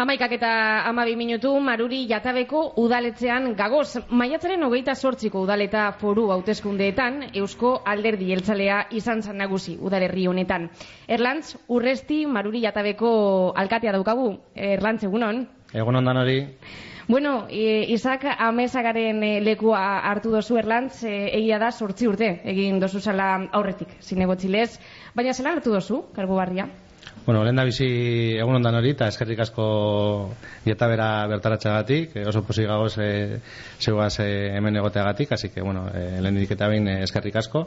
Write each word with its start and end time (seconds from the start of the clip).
Amaikak 0.00 0.32
eta 0.32 0.50
amabi 0.88 1.12
minutu, 1.12 1.50
maruri 1.60 2.06
jatabeko 2.08 2.60
udaletzean 2.80 3.50
gagoz. 3.58 3.98
Maiatzaren 4.08 4.64
hogeita 4.64 4.94
sortziko 4.96 5.42
udaleta 5.44 5.82
foru 6.00 6.24
hauteskundeetan, 6.32 7.18
Eusko 7.36 7.74
alderdi 7.92 8.30
jeltzalea 8.30 8.78
izan 8.96 9.20
zan 9.20 9.36
nagusi 9.44 9.76
udalerri 9.76 10.24
honetan. 10.30 10.70
Erlantz, 11.18 11.52
urresti 11.68 12.22
maruri 12.24 12.64
jatabeko 12.64 13.12
alkatea 13.64 13.92
daukagu. 13.98 14.32
Erlantz, 14.72 15.04
egunon? 15.04 15.44
Egunon 15.74 16.08
dan 16.08 16.24
hori. 16.24 16.40
Bueno, 17.06 17.36
e, 17.50 17.84
Isaac 17.92 18.24
amezagaren 18.38 19.20
e, 19.22 19.34
lekua 19.44 19.82
hartu 20.08 20.32
dozu 20.32 20.56
Erlantz, 20.56 21.02
e, 21.04 21.26
egia 21.42 21.60
da 21.60 21.74
sortzi 21.76 22.08
urte, 22.08 22.38
egin 22.48 22.80
dozu 22.80 23.04
zala 23.04 23.34
aurretik, 23.52 23.98
zinegotxilez. 24.00 24.70
Baina 25.12 25.36
zela 25.36 25.58
hartu 25.58 25.76
dozu, 25.76 26.06
kargu 26.16 26.40
barria? 26.40 26.72
Bueno, 27.26 27.42
lehen 27.44 27.58
da 27.58 27.66
bizi 27.68 27.86
egun 28.40 28.56
ondan 28.56 28.78
hori, 28.78 28.94
eta 28.94 29.06
eskerrik 29.12 29.42
asko 29.44 29.64
bera 30.64 31.08
bertaratxagatik, 31.28 32.14
e, 32.16 32.24
oso 32.26 32.40
posi 32.42 32.64
gagoz 32.64 32.94
e, 32.98 33.40
zeuaz 33.78 34.20
e, 34.24 34.56
hemen 34.56 34.76
egoteagatik, 34.80 35.32
así 35.32 35.50
que, 35.50 35.60
bueno, 35.60 35.84
e, 35.92 36.20
lehen 36.22 36.38
diketa 36.40 36.68
behin 36.68 36.88
e, 36.88 37.02
eskerrik 37.04 37.36
asko. 37.36 37.66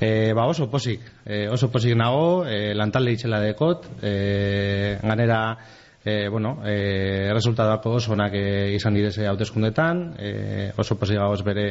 E, 0.00 0.32
ba, 0.32 0.46
oso 0.46 0.70
posik, 0.70 1.02
e, 1.26 1.48
oso 1.48 1.70
posik 1.70 1.96
nago, 1.98 2.46
e, 2.46 2.72
lantalde 2.78 3.16
itxela 3.16 3.40
dekot, 3.42 3.88
e, 4.02 4.98
ganera, 5.02 5.58
e, 6.04 6.28
bueno, 6.28 6.62
e, 6.64 7.28
resultatuak 7.34 7.90
oso 7.90 8.14
onak 8.14 8.38
e, 8.38 8.46
izan 8.76 8.94
direze 8.94 9.26
hauteskundetan, 9.26 10.14
e, 10.16 10.70
oso 10.78 10.94
posik 10.94 11.18
gagoz 11.18 11.42
bere 11.42 11.66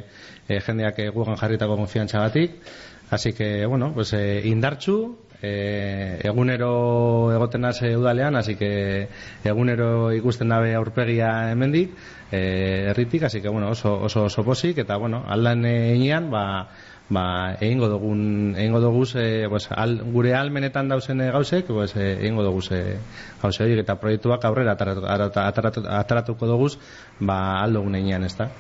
e, 0.49 0.59
jendeak 0.59 0.99
e, 0.99 1.09
gugan 1.15 1.39
jarritako 1.39 1.79
konfiantzagatik, 1.79 2.59
así 3.09 3.31
que, 3.31 3.65
bueno, 3.65 3.93
pues, 3.95 4.11
e, 4.13 4.43
indartxu, 4.51 5.28
e, 5.41 6.19
egunero 6.23 7.31
egoten 7.33 7.61
nase 7.61 7.95
udalean, 7.97 8.35
así 8.35 8.55
que 8.55 9.07
egunero 9.43 10.11
ikusten 10.13 10.49
dabe 10.49 10.75
aurpegia 10.75 11.51
hemendik, 11.51 11.91
eh 12.31 12.87
herritik, 12.89 13.23
así 13.23 13.41
que 13.41 13.49
bueno, 13.49 13.69
oso 13.69 14.01
oso 14.01 14.25
oso 14.25 14.43
posik 14.43 14.77
eta 14.77 14.97
bueno, 14.97 15.23
aldan 15.27 15.65
einean, 15.65 16.29
ba 16.31 16.69
ba 17.09 17.57
egingo 17.59 17.89
dugun 17.89 18.53
egingo 18.55 18.79
dugu 18.79 19.03
e, 19.15 19.47
pues, 19.49 19.67
al, 19.71 19.97
gure 20.13 20.35
almenetan 20.35 20.87
dauzen 20.87 21.17
gauzek 21.17 21.65
pues 21.65 21.95
e, 21.95 22.21
egingo 22.21 22.43
dugu 22.43 22.61
e, 22.69 22.97
gauze 23.41 23.63
horiek 23.63 23.81
eta 23.81 23.95
proiektuak 23.95 24.45
aurrera 24.45 24.73
ataratu, 24.77 25.05
ataratu, 25.07 25.83
ataratuko 25.89 26.45
dugu 26.45 26.69
ba 27.19 27.63
aldogun 27.63 27.95
einean, 27.95 28.23
ezta. 28.23 28.51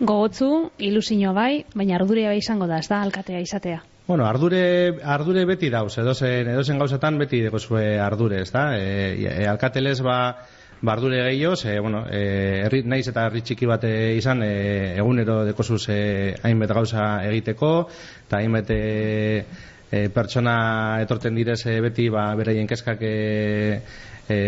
Gogotzu 0.00 0.70
ilusio 0.78 1.32
bai, 1.32 1.64
baina 1.74 1.96
arduria 1.96 2.28
bai 2.28 2.38
izango 2.38 2.66
da, 2.66 2.78
ez 2.78 2.88
da 2.88 3.00
alkatea 3.02 3.40
izatea. 3.40 3.93
Bueno, 4.06 4.26
ardure, 4.26 4.98
ardure 5.02 5.46
beti 5.48 5.70
dauz, 5.72 5.94
edozen, 5.96 6.50
edozen 6.52 6.80
gauzetan 6.82 7.16
beti 7.16 7.38
deko 7.40 7.56
zue 7.58 7.84
ardure, 8.04 8.42
ez 8.44 8.50
da? 8.52 8.64
E, 8.76 9.14
e, 9.16 9.46
alkatelez 9.48 10.02
ba, 10.04 10.16
ba 10.84 10.92
ardure 10.92 11.22
gehioz, 11.24 11.64
e, 11.64 11.78
bueno, 11.80 12.02
e, 12.12 12.20
erri, 12.66 12.82
naiz 12.84 13.06
eta 13.08 13.24
herri 13.24 13.40
txiki 13.40 13.64
bat 13.70 13.86
izan, 13.88 14.44
e, 14.44 14.92
egunero 15.00 15.38
deko 15.48 15.64
zuz 15.64 15.86
e, 15.88 16.34
hainbet 16.44 16.74
gauza 16.76 17.06
egiteko, 17.30 17.70
eta 18.26 18.42
hainbet 18.42 18.74
e, 18.76 18.82
e, 19.88 20.08
pertsona 20.12 20.58
etorten 21.06 21.40
direz 21.40 21.62
e, 21.64 21.78
beti 21.88 22.10
ba, 22.12 22.26
beraien 22.36 22.68
keskak 22.68 23.00
e, 23.00 23.14
e, 24.28 24.38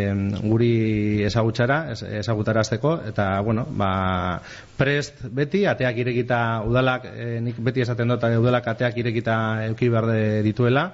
guri 0.43 1.25
ezagutzara, 1.27 1.93
ezagutarazteko 2.21 2.95
eta 3.11 3.29
bueno, 3.41 3.67
ba, 3.71 4.41
prest 4.77 5.27
beti 5.29 5.67
ateak 5.67 6.01
irekita 6.05 6.41
udalak 6.67 7.11
e, 7.13 7.29
nik 7.45 7.61
beti 7.61 7.85
esaten 7.85 8.15
dut 8.15 8.25
udalak 8.41 8.67
ateak 8.75 8.99
irekita 9.03 9.37
eduki 9.67 9.91
behar 9.93 10.11
dituela 10.45 10.91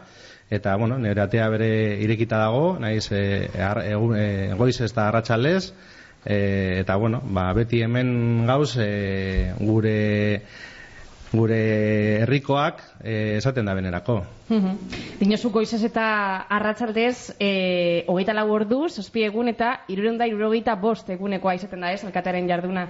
eta 0.52 0.76
bueno, 0.76 0.98
nire 0.98 1.22
atea 1.22 1.48
bere 1.48 1.96
irekita 2.04 2.36
dago, 2.36 2.76
naiz 2.78 3.06
e, 3.12 3.48
e, 3.48 4.52
goiz 4.58 4.80
ez 4.84 4.92
da 4.92 5.08
arratsaldez 5.08 5.72
e, 6.24 6.80
eta 6.82 6.96
bueno, 6.96 7.22
ba, 7.24 7.46
beti 7.56 7.80
hemen 7.82 8.44
gauz 8.46 8.76
e, 8.76 9.54
gure 9.60 10.42
gure 11.32 12.22
herrikoak 12.22 12.82
e, 13.00 13.38
esaten 13.38 13.66
da 13.66 13.74
benerako. 13.74 14.18
Dinosu 15.18 15.48
goizez 15.54 15.80
eta 15.86 16.04
arratsaldez 16.52 17.32
e, 17.40 18.04
hogeita 18.10 18.34
lau 18.36 18.50
ordu, 18.52 18.82
zazpi 18.90 19.24
egun 19.24 19.48
eta 19.52 19.72
irurenda 19.92 20.28
irurogeita 20.28 20.76
bost 20.80 21.08
egunekoa 21.14 21.56
izaten 21.56 21.80
da 21.80 21.92
ez, 21.94 22.02
alkataren 22.04 22.50
jarduna. 22.50 22.84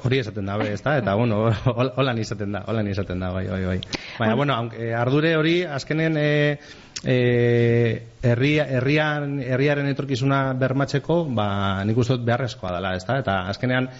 Hori 0.00 0.22
esaten 0.22 0.48
da, 0.48 0.56
eta, 0.64 0.96
eta 1.02 1.14
bueno, 1.20 1.44
holan 1.76 2.18
izaten 2.22 2.56
da, 2.56 2.64
holan 2.66 2.88
izaten 2.88 3.20
da, 3.20 3.30
bai, 3.34 3.46
bai, 3.52 3.62
bai. 3.66 3.78
Baina, 4.18 4.34
bueno, 4.34 4.54
aunque, 4.54 4.94
ardure 4.94 5.36
hori, 5.36 5.56
azkenen, 5.64 6.16
e, 6.16 6.58
e, 7.04 8.02
herria, 8.22 8.66
herrian, 8.78 9.38
herriaren 9.44 9.90
etorkizuna 9.92 10.40
bermatzeko, 10.58 11.24
ba, 11.36 11.48
nik 11.84 11.98
uste 12.00 12.16
dut 12.16 12.24
beharrezkoa 12.26 12.72
dela, 12.78 12.94
ezta? 12.96 13.18
Eta 13.20 13.42
azkenean, 13.52 13.90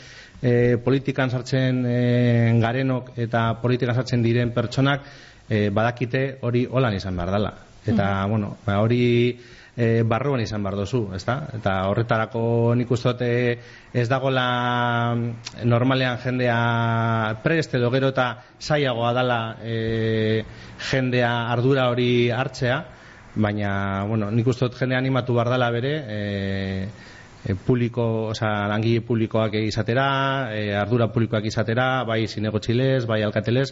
e, 0.43 0.77
politikan 0.83 1.31
sartzen 1.31 1.85
e, 1.87 1.99
garenok 2.61 3.13
eta 3.17 3.49
politikan 3.63 3.95
sartzen 3.95 4.23
diren 4.23 4.53
pertsonak 4.53 5.05
e, 5.49 5.69
badakite 5.71 6.39
hori 6.43 6.67
holan 6.71 6.97
izan 6.97 7.17
behar 7.17 7.31
dela. 7.39 7.53
Eta, 7.87 8.27
mm. 8.27 8.31
bueno, 8.31 8.57
ba, 8.67 8.81
hori 8.83 9.39
e, 9.77 10.03
barruan 10.03 10.41
izan 10.41 10.65
behar 10.65 10.79
dozu, 10.81 11.03
ezta? 11.15 11.37
Eta 11.55 11.77
horretarako 11.91 12.75
nik 12.79 12.91
uste 12.91 13.31
ez 13.93 14.09
dagola 14.09 15.15
normalean 15.65 16.19
jendea 16.25 17.37
prest 17.45 17.77
edo 17.79 17.91
gero 17.95 18.11
eta 18.15 18.29
zaiagoa 18.61 19.13
dela 19.15 19.41
e, 19.63 20.45
jendea 20.91 21.33
ardura 21.53 21.91
hori 21.93 22.31
hartzea, 22.31 22.85
baina, 23.37 24.05
bueno, 24.09 24.31
nik 24.31 24.47
uste 24.49 24.71
jendea 24.79 24.99
animatu 24.99 25.37
behar 25.37 25.53
dela 25.53 25.71
bere, 25.71 25.95
e, 26.09 26.89
e, 27.47 27.55
publiko, 27.55 28.29
oza, 28.33 28.67
langile 28.69 29.01
publikoak 29.07 29.55
izatera, 29.61 30.09
e, 30.55 30.75
ardura 30.75 31.09
publikoak 31.13 31.47
izatera, 31.47 32.05
bai 32.09 32.27
zinegotxilez, 32.27 33.05
bai 33.07 33.23
alkatelez, 33.23 33.69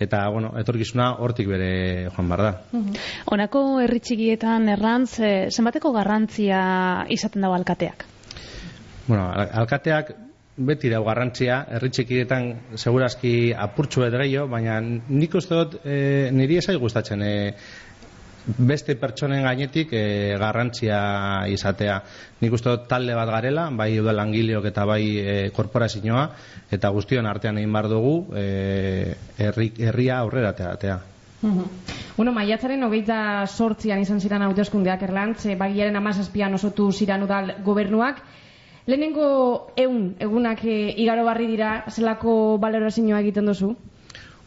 eta, 0.00 0.22
bueno, 0.32 0.54
etorkizuna 0.60 1.10
hortik 1.20 1.50
bere 1.50 2.08
joan 2.08 2.32
bar 2.32 2.44
da. 2.46 2.52
Honako 3.30 3.64
herritxigietan 3.84 4.72
errantz, 4.76 5.20
e, 5.20 5.34
zenbateko 5.52 5.92
garrantzia 5.92 6.62
izaten 7.12 7.44
dago 7.44 7.58
alkateak? 7.58 8.08
Bueno, 9.06 9.28
alkateak 9.34 10.14
beti 10.60 10.90
dago 10.92 11.06
garrantzia, 11.08 11.62
herritxikietan 11.76 12.50
segurazki 12.76 13.52
apurtxu 13.56 14.04
edo 14.06 14.18
gehiago, 14.20 14.48
baina 14.52 14.80
nik 14.80 15.36
uste 15.38 15.56
dut 15.56 15.78
e, 15.84 16.28
niri 16.36 16.58
esai 16.60 16.76
gustatzen 16.80 17.22
e, 17.24 17.34
beste 18.46 18.96
pertsonen 18.96 19.44
gainetik 19.44 19.92
e, 19.92 20.36
garrantzia 20.40 21.00
izatea. 21.52 22.00
Nik 22.40 22.56
uste 22.56 22.70
dut 22.72 22.88
talde 22.88 23.14
bat 23.14 23.28
garela, 23.28 23.68
bai 23.70 23.92
udal 24.00 24.16
langileok 24.20 24.66
eta 24.70 24.86
bai 24.88 25.04
e, 25.18 25.36
korporazioa, 25.54 26.24
eta 26.72 26.90
guztion 26.94 27.26
artean 27.26 27.60
egin 27.60 27.72
bar 27.72 27.88
dugu 27.92 28.34
e, 28.36 29.14
herria 29.38 30.18
aurrera 30.20 30.54
teatea. 30.56 31.00
Bueno, 31.40 32.32
maiatzaren 32.36 32.82
hogeita 32.84 33.46
sortzian 33.48 34.02
izan 34.02 34.20
ziren 34.20 34.42
hauteskundeak 34.44 35.02
erlantz, 35.06 35.46
e, 35.46 35.56
bagiaren 35.56 35.96
amazazpian 35.96 36.54
osotu 36.54 36.90
ziren 36.92 37.24
udal 37.24 37.54
gobernuak. 37.64 38.20
Lehenengo 38.86 39.72
eun, 39.76 40.16
egunak 40.18 40.64
e, 40.64 40.76
igaro 41.00 41.24
barri 41.24 41.46
dira, 41.48 41.84
zelako 41.88 42.58
balorazioa 42.60 43.20
egiten 43.20 43.48
duzu? 43.48 43.74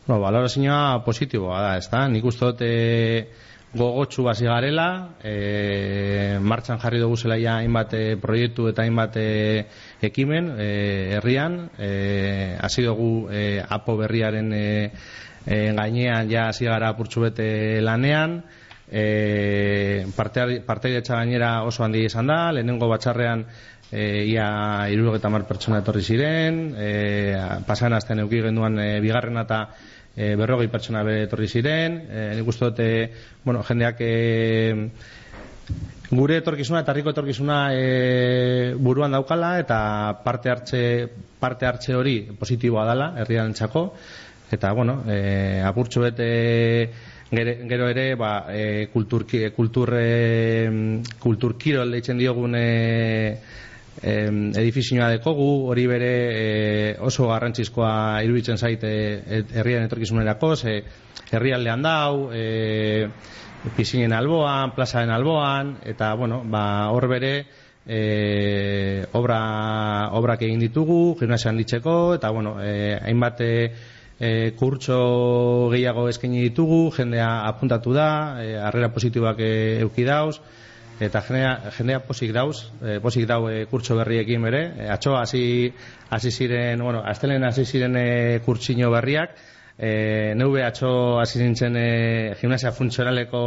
Bueno, 0.06 0.20
balorazioa 0.22 1.00
positiboa 1.06 1.62
da, 1.62 1.74
ez 1.78 1.90
da? 1.90 2.08
Nik 2.08 2.25
uste 2.25 2.52
dut... 2.52 2.62
E, 2.62 3.52
gogotsu 3.73 4.28
hasi 4.29 4.45
garela, 4.45 5.17
e, 5.23 6.38
martxan 6.41 6.79
jarri 6.79 7.00
dugu 7.01 7.17
zela 7.17 7.39
ja 7.41 7.57
hainbat 7.57 7.94
e, 7.97 8.03
proiektu 8.22 8.67
eta 8.69 8.85
hainbat 8.85 9.17
e, 9.17 9.66
ekimen 10.01 10.51
e, 10.61 10.69
herrian, 11.17 11.69
e, 11.79 12.57
hasi 12.62 12.85
dugu 12.85 13.29
e, 13.33 13.63
apo 13.67 13.97
berriaren 13.97 14.53
e, 14.53 14.91
e, 15.45 15.57
gainean 15.73 16.29
ja 16.29 16.50
hasi 16.51 16.69
gara 16.69 16.94
apurtxu 16.94 17.25
bete 17.25 17.81
lanean, 17.81 18.44
e, 18.92 20.06
parte, 20.15 20.62
parte 20.62 21.01
gainera 21.01 21.63
oso 21.63 21.83
handi 21.83 22.06
izan 22.06 22.30
da, 22.30 22.51
lehenengo 22.53 22.88
batxarrean 22.92 23.48
e, 23.92 24.25
ia 24.30 24.89
irurogeta 24.94 25.30
mar 25.33 25.48
pertsona 25.50 25.81
etorri 25.81 26.01
ziren, 26.06 26.62
e, 26.77 26.92
pasan 27.65 27.98
azten 27.98 28.21
euki 28.21 28.42
genduan 28.45 28.77
e, 28.77 29.00
bigarren 29.01 29.42
eta 29.42 29.65
e, 30.15 30.36
berrogei 30.36 30.69
pertsona 30.71 31.04
etorri 31.24 31.48
ziren, 31.48 32.00
e, 32.10 32.25
nik 32.38 32.48
uste 32.48 32.69
dute, 32.69 32.89
bueno, 33.44 33.63
jendeak 33.68 34.01
e, 34.01 34.89
gure 36.13 36.38
etorkizuna 36.42 36.83
eta 36.83 36.94
herriko 36.94 37.13
etorkizuna 37.13 37.57
e, 37.74 38.74
buruan 38.77 39.15
daukala 39.15 39.56
eta 39.62 39.80
parte 40.25 40.51
hartze, 40.54 40.83
parte 41.39 41.65
hartze 41.65 41.95
hori 41.95 42.19
positiboa 42.39 42.86
dela 42.92 43.13
herrian 43.24 43.54
txako, 43.57 43.88
eta, 44.54 44.71
bueno, 44.74 45.01
e, 45.10 45.62
apurtxo 45.65 46.06
bete 46.06 46.30
gero 47.33 47.88
ere 47.89 48.13
ba, 48.15 48.45
e, 48.54 48.89
kultur, 48.94 49.25
kultur, 49.56 49.95
e, 49.98 50.69
kultur 51.19 51.57
kirol 51.57 51.92
deitzen 51.92 52.19
diogun 52.21 52.54
e, 52.56 53.39
eh, 54.01 54.30
edifizioa 54.60 55.10
dekogu, 55.13 55.69
hori 55.69 55.86
bere 55.88 56.12
eh, 56.34 56.95
oso 57.00 57.28
garrantzizkoa 57.30 58.24
iruditzen 58.25 58.57
zaite 58.57 58.92
herrian 59.54 59.86
etorkizunerako, 59.88 60.56
ze 60.56 60.84
herrialdean 61.31 61.81
dau, 61.81 62.30
eh, 62.34 63.10
pisinen 63.75 64.13
alboan, 64.13 64.74
plazaren 64.75 65.12
alboan, 65.12 65.78
eta 65.86 66.13
bueno, 66.16 66.42
ba, 66.45 66.90
hor 66.92 67.07
bere 67.07 67.34
e, 67.86 69.06
obra, 69.13 70.10
obrak 70.16 70.44
egin 70.44 70.62
ditugu, 70.63 71.16
gimnasian 71.19 71.57
ditzeko, 71.60 72.16
eta 72.16 72.31
bueno, 72.31 72.57
e, 72.63 72.98
hainbat 73.01 73.42
e, 73.42 73.54
e, 74.19 74.51
kurtso 74.60 75.69
gehiago 75.72 76.07
eskaini 76.12 76.44
ditugu, 76.50 76.89
jendea 76.96 77.46
apuntatu 77.48 77.94
da, 77.96 78.10
e, 78.44 78.89
positiboak 78.94 79.39
e, 79.39 79.54
euki 79.84 80.04
dauz, 80.07 80.39
eta 81.00 81.22
jendea, 81.25 81.72
jendea 81.78 82.01
posik 82.06 82.34
dauz, 82.36 82.69
e, 82.81 83.00
posik 83.04 83.25
dau 83.30 83.48
e, 83.50 83.66
kurtso 83.72 83.98
berriekin 83.98 84.44
bere, 84.45 84.63
e, 84.78 84.90
atxo 84.94 85.16
hasi 85.18 85.74
hasi 86.10 86.31
ziren, 86.31 86.84
bueno, 86.84 87.01
astelen 87.06 87.44
hasi 87.44 87.66
ziren 87.66 87.98
e, 87.98 88.40
kurtsino 88.45 88.92
berriak, 88.94 89.38
e, 89.78 90.34
neube 90.38 90.64
atxo 90.64 91.20
hasi 91.20 91.40
nintzen 91.42 91.75
e, 91.78 92.36
gimnasia 92.40 92.72
funtzionaleko 92.72 93.42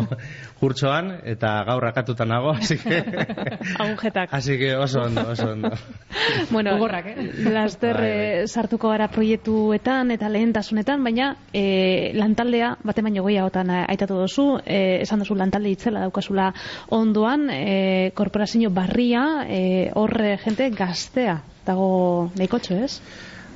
kurtsoan, 0.60 1.14
eta 1.24 1.54
gaur 1.64 1.82
rakatuta 1.88 2.26
nago, 2.28 2.50
así 2.52 2.76
que... 2.78 3.00
Agujetak. 3.80 4.28
así 4.32 4.58
que 4.58 4.74
oso 4.76 5.02
ondo, 5.02 5.24
oso 5.30 5.52
ondo. 5.52 5.70
bueno, 6.50 6.74
Gogorrak, 6.74 7.06
eh? 7.06 7.30
laster 7.50 7.96
Bai, 7.96 8.02
bai. 8.02 8.42
eh, 8.42 8.46
sartuko 8.46 8.90
gara 8.92 9.08
proiektuetan 9.08 10.10
eta 10.10 10.28
lehentasunetan, 10.28 11.02
baina 11.04 11.30
eh, 11.52 12.12
lantaldea, 12.14 12.74
bate 12.84 13.02
baino 13.02 13.24
gehiagotan 13.24 13.70
eh, 13.70 13.84
aitatu 13.88 14.20
duzu, 14.20 14.46
eh, 14.66 15.00
esan 15.00 15.24
duzu 15.24 15.34
lantalde 15.38 15.72
itzela 15.72 16.04
daukazula 16.04 16.52
ondoan, 16.90 17.48
eh, 17.50 18.12
korporazio 18.14 18.70
barria, 18.70 19.46
eh, 19.48 19.90
horre 19.94 20.36
jente 20.44 20.68
gaztea, 20.76 21.40
dago 21.64 22.30
nahikotxo, 22.36 22.76
ez? 22.84 23.00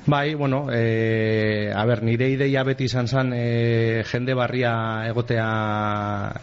Bai, 0.07 0.35
bueno, 0.35 0.67
e, 0.71 1.73
a 1.75 1.83
ber, 1.87 2.03
nire 2.03 2.29
ideia 2.29 2.63
beti 2.63 2.85
izan 2.85 3.07
zen 3.09 3.31
e, 3.33 4.03
jende 4.05 4.35
barria 4.37 4.73
egotea 5.09 5.47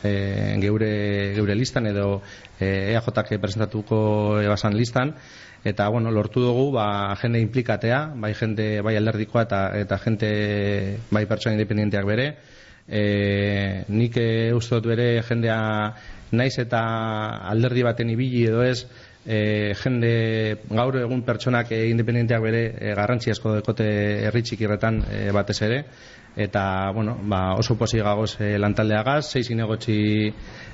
e, 0.02 0.58
geure, 0.64 0.90
geure 1.36 1.54
listan 1.54 1.86
edo 1.86 2.24
e, 2.58 2.96
EAJak 2.96 3.38
presentatuko 3.38 4.42
ebasan 4.42 4.74
listan. 4.74 5.14
Eta 5.64 5.88
bueno, 5.90 6.10
lortu 6.10 6.42
dugu 6.42 6.72
ba, 6.74 7.14
jende 7.22 7.40
implikatea, 7.40 8.00
bai 8.18 8.34
jende 8.34 8.82
bai 8.82 8.96
alderdikoa 8.98 9.46
eta 9.46 9.62
eta 9.78 10.00
jente 10.08 10.32
bai 11.12 11.28
pertsona 11.30 11.54
independenteak 11.54 12.10
bere. 12.10 12.28
E, 12.90 13.86
nik 13.94 14.18
e, 14.18 14.54
uste 14.58 14.82
dut 14.82 14.90
bere 14.96 15.22
jendea 15.22 15.62
naiz 16.32 16.58
eta 16.58 16.82
alderdi 17.54 17.86
baten 17.86 18.10
ibili 18.10 18.48
edo 18.50 18.66
ez 18.66 18.88
e, 19.26 19.74
jende 19.78 20.12
gaur 20.70 20.98
egun 21.02 21.22
pertsonak 21.28 21.72
e, 21.72 21.84
independenteak 21.92 22.42
bere 22.42 22.64
e, 22.74 22.94
garrantzi 22.98 23.32
asko 23.32 23.56
dekote 23.60 23.88
herri 24.28 24.44
txikirretan 24.48 25.02
e, 25.10 25.22
batez 25.36 25.62
ere. 25.68 25.84
Eta 26.36 26.92
bueno, 26.96 27.18
ba, 27.28 27.56
oso 27.60 27.76
posi 27.76 28.00
gagoz 28.00 28.38
e, 28.40 28.58
lantaldeagaz, 28.58 29.26
sei 29.34 29.44
zinegotzi 29.44 29.98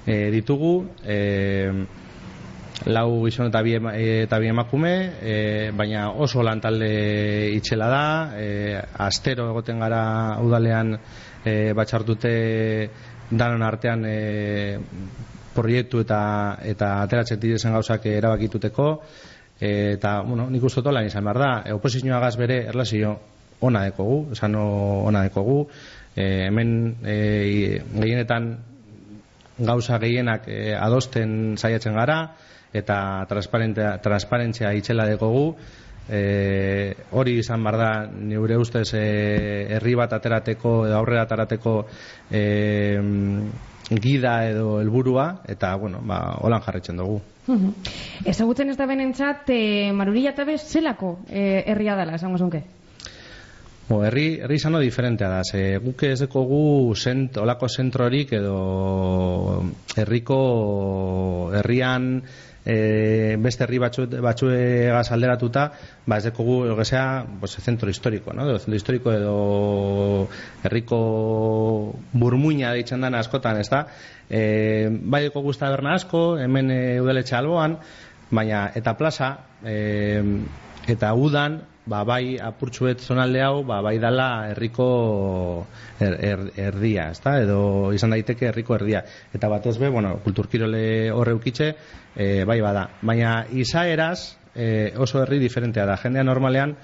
e, 0.06 0.18
ditugu. 0.32 0.74
E, 1.04 1.72
lau 2.86 3.26
gizon 3.26 3.50
eta 3.50 3.64
bi, 3.66 3.74
eta 4.22 4.38
bi 4.40 4.52
emakume 4.52 4.94
e, 5.22 5.36
baina 5.74 6.12
oso 6.12 6.44
lantalde 6.46 7.50
itxela 7.58 7.88
da. 7.90 8.06
E, 8.38 8.48
astero 9.08 9.50
egoten 9.52 9.82
gara 9.82 10.38
udalean 10.44 10.94
e, 11.44 11.74
batxartute 11.74 12.36
danon 13.32 13.66
artean 13.66 14.06
e, 14.06 14.18
proiektu 15.58 16.06
eta 16.06 16.20
eta 16.64 16.94
ateratzen 17.08 17.42
direzen 17.42 17.74
gauzak 17.74 18.06
erabakituteko 18.14 18.92
eta 19.60 20.22
bueno, 20.22 20.50
nik 20.50 20.64
uste 20.64 20.82
dut 20.82 21.02
izan 21.06 21.26
behar 21.26 21.40
da. 21.40 21.52
E, 21.66 21.74
oposizioagaz 21.74 22.36
bere 22.38 22.64
erlazio 22.70 23.18
ona 23.60 23.84
dekogu, 23.88 24.32
esan 24.32 24.56
ona 24.56 25.24
dekogu. 25.26 25.68
E, 26.16 26.48
hemen 26.48 26.98
e, 27.06 27.82
gehienetan 27.94 28.58
gauza 29.58 29.98
gehienak 29.98 30.48
e, 30.48 30.76
adosten 30.76 31.58
saiatzen 31.58 31.98
gara 31.98 32.36
eta 32.74 33.26
transparentzia 33.28 34.74
itxela 34.78 35.08
dekogu. 35.10 35.56
E, 36.08 36.94
hori 37.12 37.40
izan 37.42 37.64
bar 37.66 37.76
da 37.78 37.92
neure 38.08 38.58
ustez 38.58 38.94
e, 38.96 39.68
herri 39.76 39.96
bat 39.96 40.14
aterateko 40.14 40.86
aurrera 40.96 41.26
aterateko 41.26 41.82
e, 42.32 42.44
gida 43.90 44.50
edo 44.50 44.80
helburua 44.82 45.44
eta 45.48 45.76
bueno, 45.76 46.02
ba, 46.04 46.38
holan 46.44 46.62
jarretzen 46.62 46.98
dugu. 47.00 47.22
Ezagutzen 48.28 48.70
ez 48.70 48.78
da 48.78 48.86
benentzat, 48.86 49.50
e, 49.50 49.92
Maruri 49.96 50.26
Jatabe 50.26 50.58
zelako 50.58 51.20
e, 51.30 51.64
herria 51.66 51.96
dela, 51.96 52.18
esango 52.20 52.38
zunke? 52.38 52.64
Bo, 53.88 54.02
herri, 54.04 54.42
herri 54.44 54.58
izano 54.60 54.82
diferentea 54.84 55.30
da, 55.32 55.44
ze 55.48 55.78
guk 55.80 56.04
ez 56.04 56.20
dekogu 56.20 56.94
zent, 56.96 57.38
olako 57.40 57.70
zentrorik 57.72 58.34
edo 58.36 59.64
herriko 59.96 60.40
herrian 61.56 62.18
e, 62.68 63.38
beste 63.40 63.64
herri 63.64 63.80
batzu, 63.80 64.06
batzuegaz 64.24 65.06
alderatuta, 65.16 65.64
ba 66.06 66.18
ez 66.20 66.26
dekogu 66.28 66.58
egezea, 66.74 67.24
pues, 67.40 67.56
zentro 67.64 67.90
historiko, 67.90 68.34
no? 68.36 68.44
Edo, 68.44 68.58
zentro 68.60 68.76
historiko 68.76 69.14
edo 69.16 70.28
herriko 70.68 71.00
burmuina 72.12 72.74
deitzen 72.76 73.08
dana 73.08 73.24
askotan, 73.24 73.62
ez 73.64 73.70
da? 73.72 73.86
E, 74.28 74.42
bai 74.92 75.24
deko 75.30 75.46
guzta 75.48 75.72
berna 75.72 75.96
asko, 75.96 76.26
hemen 76.44 76.74
e, 76.76 76.82
udaletxe 77.00 77.40
alboan, 77.40 77.80
baina 78.36 78.68
eta 78.76 78.98
plaza, 79.00 79.32
e, 79.64 80.20
eta 80.92 81.14
udan, 81.16 81.62
ba, 81.88 82.04
bai 82.08 82.38
apurtxuet 82.42 83.02
zonalde 83.02 83.42
hau, 83.44 83.64
ba, 83.68 83.80
bai 83.82 83.98
dala 84.00 84.28
herriko 84.52 84.88
er, 86.00 86.18
er, 86.30 86.44
erdia, 86.68 87.10
ezta? 87.16 87.38
edo 87.42 87.60
izan 87.96 88.14
daiteke 88.16 88.50
herriko 88.52 88.76
erdia. 88.78 89.04
Eta 89.34 89.50
batez 89.52 89.78
be, 89.82 89.90
bueno, 89.94 90.18
kulturkirole 90.24 91.12
horre 91.16 91.36
ukitxe, 91.38 91.72
e, 92.16 92.44
bai 92.50 92.60
bada. 92.62 92.88
Baina 93.02 93.40
izaeraz 93.52 94.36
e, 94.54 94.94
oso 94.98 95.24
herri 95.24 95.40
diferentea 95.40 95.88
da. 95.90 95.98
Jendea 96.02 96.26
normalean, 96.28 96.76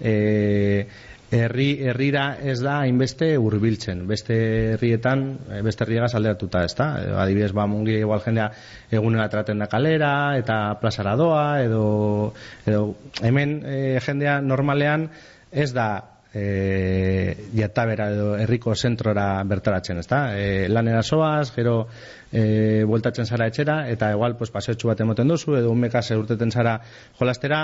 e, 0.00 0.86
herri 1.30 1.68
herrira 1.84 2.38
ez 2.40 2.58
da 2.64 2.78
hainbeste 2.82 3.34
hurbiltzen 3.36 4.06
beste 4.08 4.36
herrietan 4.74 5.24
eh, 5.50 5.62
beste 5.62 5.84
herriegaz 5.84 6.14
alderatuta 6.14 6.64
ezta 6.64 6.88
Eh, 6.98 7.12
adibidez 7.22 7.52
ba 7.52 7.66
mungi 7.66 7.98
igual 7.98 8.20
jendea 8.20 8.50
egunera 8.90 9.28
traten 9.28 9.58
da 9.58 9.66
kalera 9.66 10.38
eta 10.38 10.78
plazara 10.80 11.16
doa 11.16 11.62
edo, 11.62 12.34
edo 12.66 12.94
hemen 13.22 13.60
eh, 13.64 13.98
jendea 14.04 14.40
normalean 14.40 15.10
ez 15.52 15.72
da 15.72 16.18
e, 16.32 17.48
jatabera 17.54 18.10
edo 18.12 18.36
herriko 18.36 18.74
zentrora 18.74 19.42
bertaratzen, 19.48 19.98
ezta? 20.02 20.20
E, 20.36 20.68
lanera 20.68 21.02
soaz, 21.02 21.50
gero 21.54 21.86
e, 22.30 22.84
bueltatzen 22.88 23.26
zara 23.26 23.48
etxera, 23.48 23.78
eta 23.90 24.10
igual, 24.12 24.36
pues, 24.36 24.52
paseotxu 24.54 24.92
bat 24.92 25.00
emoten 25.00 25.28
duzu, 25.28 25.56
edo 25.56 25.72
un 25.72 25.80
mekase 25.80 26.16
urteten 26.20 26.52
zara 26.52 26.78
jolastera, 27.18 27.62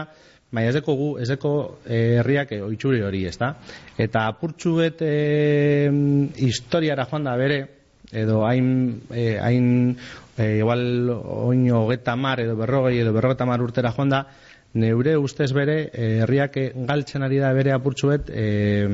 baina 0.51 0.71
ez 0.71 0.75
deko 0.77 0.95
gu, 0.99 1.09
ez 1.23 1.29
deko 1.29 1.55
eh, 1.87 2.21
herriak 2.21 2.53
e, 2.53 2.61
oitxuri 2.63 3.03
hori, 3.03 3.25
ezta? 3.31 3.55
Eta 3.99 4.27
apurtxuet 4.33 5.03
e, 5.03 5.15
historiara 6.47 7.09
joan 7.11 7.27
da 7.27 7.37
bere, 7.41 7.61
edo 8.13 8.45
hain, 8.47 8.69
e, 9.11 9.39
hain 9.43 9.69
e, 10.37 10.59
igual 10.59 11.11
oin 11.11 11.65
hogeta 11.75 12.15
mar 12.17 12.41
edo 12.45 12.55
berrogei 12.57 13.01
edo 13.03 13.13
berrogeta 13.17 13.49
mar 13.49 13.63
urtera 13.63 13.95
joan 13.97 14.13
da, 14.15 14.27
neure 14.75 15.17
ustez 15.17 15.53
bere, 15.55 15.91
eh, 15.93 16.21
herriak 16.25 16.57
eh, 16.59 16.71
galtzen 16.75 17.23
ari 17.23 17.39
da 17.39 17.53
bere 17.55 17.73
apurtxuet 17.73 18.31
eh, 18.35 18.89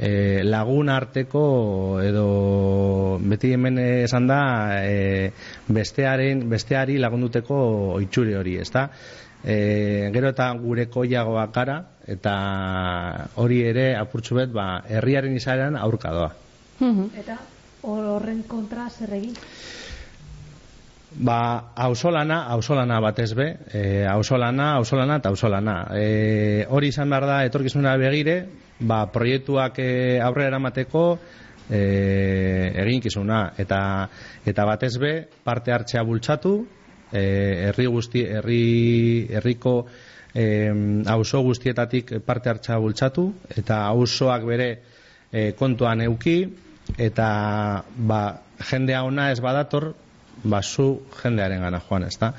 eh, 0.00 0.40
lagun 0.44 0.88
arteko 0.88 1.44
edo 2.02 3.18
beti 3.20 3.52
hemen 3.52 3.78
esan 3.84 4.26
da 4.30 4.40
eh, 4.80 5.30
bestearen, 5.68 6.48
besteari 6.48 6.96
lagunduteko 6.98 7.58
oitxuri 8.00 8.34
hori, 8.40 8.56
ezta? 8.64 8.88
E, 9.44 10.10
gero 10.14 10.30
eta 10.32 10.48
gure 10.56 10.86
koiagoak 10.88 11.52
gara 11.52 11.76
eta 12.08 12.34
hori 13.40 13.60
ere 13.68 13.90
apurtxu 13.96 14.38
bet 14.40 14.52
ba, 14.52 14.82
herriaren 14.88 15.36
izaeran 15.36 15.76
aurka 15.76 16.12
doa. 16.16 16.30
Eta 17.20 17.36
horren 17.84 18.42
kontra 18.48 18.88
zer 18.88 19.12
egin? 19.18 19.36
Ba, 21.14 21.70
ausolana, 21.76 22.40
ausolana 22.50 22.98
batez 23.00 23.34
be, 23.38 23.46
e, 23.70 23.82
ausolana, 24.10 24.72
ausolana 24.80 25.20
eta 25.20 25.30
ausolana. 25.30 25.76
E, 25.94 26.66
hori 26.68 26.90
izan 26.90 27.12
behar 27.12 27.26
da 27.28 27.36
etorkizuna 27.46 27.94
begire, 28.00 28.38
ba, 28.80 29.04
proiektuak 29.12 29.78
e, 29.78 29.90
aurrera 30.24 30.56
eramateko 30.56 31.04
e, 31.70 31.82
eginkizuna 32.82 33.44
eta 33.62 33.80
eta 34.44 34.66
batez 34.66 34.96
be 34.98 35.12
parte 35.44 35.72
hartzea 35.72 36.02
bultzatu, 36.02 36.56
herri 37.14 37.86
guzti 37.86 38.24
herri 38.26 39.28
herriko 39.30 39.86
em, 40.34 41.02
auzo 41.06 41.42
guztietatik 41.46 42.18
parte 42.26 42.50
hartzea 42.50 42.78
bultzatu 42.82 43.28
eta 43.56 43.84
auzoak 43.86 44.46
bere 44.48 44.70
e, 45.30 45.52
kontuan 45.58 46.02
euki 46.06 46.38
eta 46.98 47.28
ba, 47.96 48.22
jendea 48.70 49.04
ona 49.04 49.30
ez 49.32 49.40
badator 49.40 49.94
ba, 50.42 50.60
zu 50.62 51.00
jendearen 51.22 51.62
gana 51.62 51.80
joan, 51.80 52.04
ezta? 52.08 52.32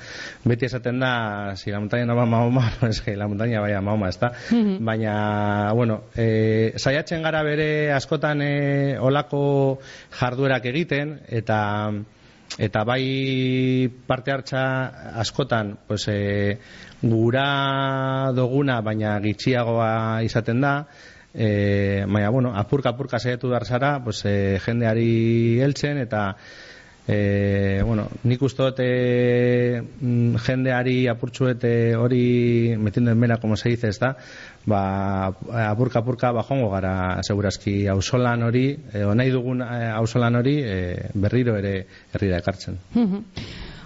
Beti 0.44 0.68
esaten 0.68 1.00
da, 1.00 1.56
si 1.58 1.72
la 1.72 1.80
montaña 1.80 2.06
no 2.06 2.16
va 2.16 2.24
a 2.24 2.26
Mahoma, 2.26 2.72
pues 2.80 3.02
que 3.02 3.16
la 3.16 3.28
montaña 3.28 3.62
vaya 3.62 3.80
a 3.80 3.82
Mahoma, 3.82 4.10
ezta? 4.10 4.34
Baina, 4.80 5.72
bueno, 5.74 6.04
e, 6.16 6.74
saiatzen 6.78 7.24
gara 7.24 7.44
bere 7.44 7.92
askotan 7.94 8.42
e, 8.42 8.98
olako 9.00 9.80
jarduerak 10.20 10.66
egiten, 10.66 11.20
eta 11.28 11.92
eta 12.58 12.84
bai 12.88 13.90
parte 14.08 14.32
hartza 14.32 14.64
askotan 15.20 15.78
pues, 15.88 16.08
e, 16.08 16.58
gura 17.02 18.32
doguna 18.36 18.80
baina 18.82 19.18
gitxiagoa 19.20 20.24
izaten 20.24 20.62
da 20.62 20.76
e, 21.34 22.06
baina 22.08 22.30
bueno, 22.30 22.54
apurka 22.56 22.96
apurka 22.96 23.20
saiatu 23.20 23.50
dar 23.50 23.66
zara 23.66 24.00
pues, 24.04 24.24
e, 24.26 24.60
jendeari 24.64 25.60
heltzen 25.62 25.98
eta 25.98 26.36
e, 27.08 27.82
bueno, 27.86 28.08
nik 28.24 28.42
ustot 28.42 28.80
e, 28.82 29.82
jendeari 30.46 31.08
apurtzuete 31.08 31.96
hori 31.96 32.76
metiendo 32.78 33.12
en 33.12 33.38
como 33.40 33.56
se 33.56 33.70
dice 33.70 33.90
ez 33.90 34.00
da 34.00 34.18
ba, 34.66 35.28
apurka 35.70 36.00
apurka 36.00 36.32
bajongo 36.32 36.70
gara 36.72 37.22
segurazki 37.22 37.88
ausolan 37.88 38.44
hori 38.44 38.78
e, 38.94 39.06
nahi 39.06 39.30
dugun 39.30 39.62
ausolan 39.62 40.36
hori 40.36 40.60
e, 40.64 41.10
berriro 41.14 41.56
ere 41.58 41.86
herrira 42.14 42.38
ekartzen 42.38 42.80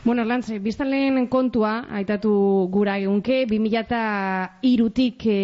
Bueno, 0.06 0.24
Lantze, 0.24 0.60
biztan 0.64 0.88
lehen 0.94 1.26
kontua, 1.28 1.82
aitatu 1.92 2.32
gura 2.72 2.94
egunke, 3.02 3.42
2002-tik 3.50 5.26
e, 5.28 5.40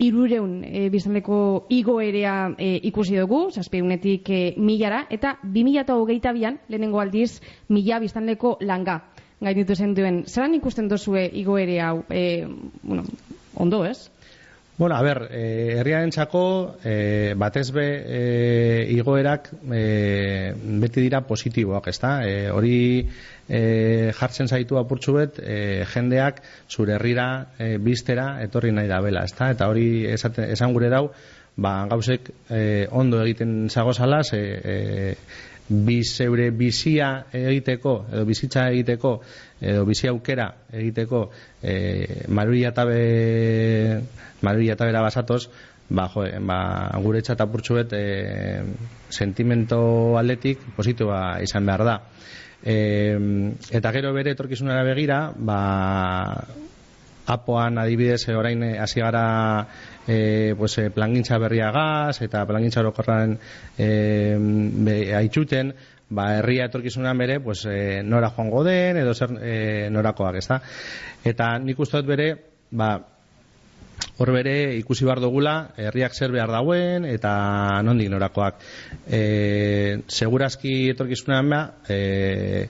irureun 0.00 0.54
e, 0.64 0.86
biztanleko 0.88 1.66
igoerea 1.76 2.54
e, 2.56 2.80
ikusi 2.88 3.18
dugu, 3.20 3.50
zazpeunetik 3.52 4.30
e, 4.32 4.40
milara, 4.56 5.02
eta 5.12 5.34
2008-bian, 5.44 6.56
lehenengo 6.72 7.02
aldiz, 7.04 7.42
mila 7.68 8.00
biztanleko 8.00 8.56
langa. 8.64 8.96
Gainitu 9.44 9.76
zen 9.76 9.92
duen, 9.98 10.24
zeran 10.24 10.56
ikusten 10.56 10.88
dozue 10.88 11.26
igoerea 11.42 11.90
hau, 11.90 12.00
e, 12.08 12.48
bueno, 12.82 13.04
ondo 13.60 13.84
ez? 13.84 14.08
Bueno, 14.82 14.96
a 14.96 15.02
ber, 15.02 15.28
eh, 15.30 15.76
herriaren 15.78 16.10
txako, 16.10 16.74
eh, 16.82 17.34
batez 17.38 17.68
be, 17.70 17.84
eh, 18.02 18.86
igoerak 18.90 19.44
eh, 19.70 20.50
beti 20.82 21.04
dira 21.04 21.20
positiboak, 21.22 21.86
ezta? 21.92 22.10
Eh, 22.26 22.50
hori 22.50 23.06
eh, 23.48 24.10
jartzen 24.18 24.50
zaitu 24.50 24.80
apurtxu 24.80 25.14
bet, 25.20 25.38
eh, 25.38 25.84
jendeak 25.92 26.42
zure 26.66 26.96
herrira 26.96 27.28
eh, 27.60 27.76
biztera 27.78 28.42
etorri 28.42 28.72
nahi 28.74 28.90
da 28.90 28.98
bela, 29.06 29.22
ezta? 29.30 29.52
Eta 29.54 29.70
hori 29.70 29.86
esan 30.16 30.74
gure 30.74 30.90
dau, 30.90 31.12
ba, 31.54 31.76
gauzek 31.86 32.32
eh, 32.50 32.88
ondo 32.90 33.22
egiten 33.22 33.70
zagozala, 33.70 34.24
ze, 34.24 34.42
eh, 34.64 35.14
biz 35.72 36.20
bizia 36.58 37.26
egiteko, 37.32 38.06
edo 38.12 38.24
bizitza 38.28 38.68
egiteko, 38.70 39.20
edo 39.60 39.84
bizi 39.88 40.08
aukera 40.08 40.48
egiteko, 40.72 41.30
eh, 41.62 42.24
maruri 42.28 42.64
atabe 42.66 42.98
Madrid 44.42 44.70
eta 44.70 44.86
bera 44.86 45.02
basatoz, 45.02 45.48
ba, 45.88 46.08
jo, 46.12 46.24
ba, 46.48 46.58
gure 47.04 47.22
txat 47.22 47.44
apurtxu 47.44 47.78
bet, 47.78 47.94
e, 47.94 48.62
sentimento 49.12 50.18
atletik 50.18 50.62
positiboa 50.76 51.40
izan 51.44 51.68
behar 51.68 51.84
da. 51.86 51.96
E, 52.62 52.76
eta 53.78 53.92
gero 53.94 54.12
bere 54.14 54.34
etorkizunera 54.36 54.82
begira, 54.86 55.22
ba, 55.36 55.60
apoan 57.32 57.78
adibidez 57.82 58.22
orain 58.34 58.62
hasi 58.80 59.00
gara 59.00 59.66
e, 60.06 60.54
pues, 60.58 60.78
plangintza 60.94 61.38
berriagaz 61.38 62.22
eta 62.22 62.44
plangintza 62.46 62.82
orokorraren 62.84 63.38
e, 63.78 65.14
aitzuten 65.18 65.74
ba, 66.12 66.28
herria 66.38 66.68
etorkizunan 66.68 67.18
bere 67.18 67.40
pues, 67.40 67.64
e, 67.66 68.02
nora 68.04 68.30
joango 68.30 68.64
den 68.64 69.00
edo 69.02 69.14
zer 69.14 69.32
e, 69.40 69.56
norakoak 69.90 70.42
ez 70.42 70.48
eta 71.24 71.56
nik 71.58 71.80
uste 71.80 72.02
dut 72.02 72.12
bere 72.12 72.28
ba, 72.70 72.92
hor 74.18 74.32
bere 74.34 74.74
ikusi 74.76 75.06
bar 75.08 75.20
dugula 75.22 75.72
herriak 75.76 76.14
zer 76.14 76.32
behar 76.34 76.50
dauen 76.52 77.06
eta 77.08 77.82
nondik 77.86 78.10
norakoak. 78.12 78.60
E, 79.06 79.22
segurazki 80.08 80.90
etorkizunean 80.92 81.50
ba 81.52 81.62
e, 81.88 82.68